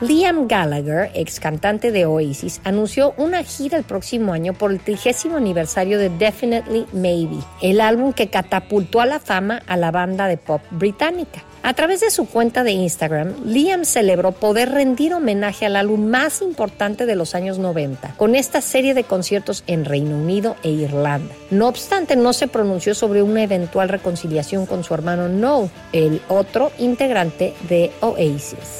Liam 0.00 0.48
Gallagher, 0.48 1.10
ex 1.12 1.40
cantante 1.40 1.92
de 1.92 2.06
Oasis, 2.06 2.62
anunció 2.64 3.12
una 3.18 3.44
gira 3.44 3.76
el 3.76 3.84
próximo 3.84 4.32
año 4.32 4.54
por 4.54 4.70
el 4.70 4.80
trigésimo 4.80 5.36
aniversario 5.36 5.98
de 5.98 6.08
Definitely 6.08 6.86
Maybe, 6.94 7.36
el 7.60 7.82
álbum 7.82 8.14
que 8.14 8.30
catapultó 8.30 9.02
a 9.02 9.06
la 9.06 9.20
fama 9.20 9.62
a 9.66 9.76
la 9.76 9.90
banda 9.90 10.26
de 10.26 10.38
pop 10.38 10.62
británica. 10.70 11.44
A 11.62 11.74
través 11.74 12.00
de 12.00 12.10
su 12.10 12.26
cuenta 12.26 12.64
de 12.64 12.70
Instagram, 12.70 13.34
Liam 13.44 13.84
celebró 13.84 14.32
poder 14.32 14.70
rendir 14.70 15.12
homenaje 15.12 15.66
al 15.66 15.76
álbum 15.76 16.06
más 16.06 16.40
importante 16.40 17.04
de 17.04 17.16
los 17.16 17.34
años 17.34 17.58
90, 17.58 18.14
con 18.16 18.34
esta 18.34 18.62
serie 18.62 18.94
de 18.94 19.04
conciertos 19.04 19.64
en 19.66 19.84
Reino 19.84 20.16
Unido 20.16 20.56
e 20.62 20.70
Irlanda. 20.70 21.34
No 21.50 21.68
obstante, 21.68 22.16
no 22.16 22.32
se 22.32 22.48
pronunció 22.48 22.94
sobre 22.94 23.22
una 23.22 23.42
eventual 23.42 23.90
reconciliación 23.90 24.64
con 24.64 24.82
su 24.82 24.94
hermano 24.94 25.28
Noel, 25.28 25.70
el 25.92 26.22
otro 26.28 26.72
integrante 26.78 27.52
de 27.68 27.90
Oasis. 28.00 28.79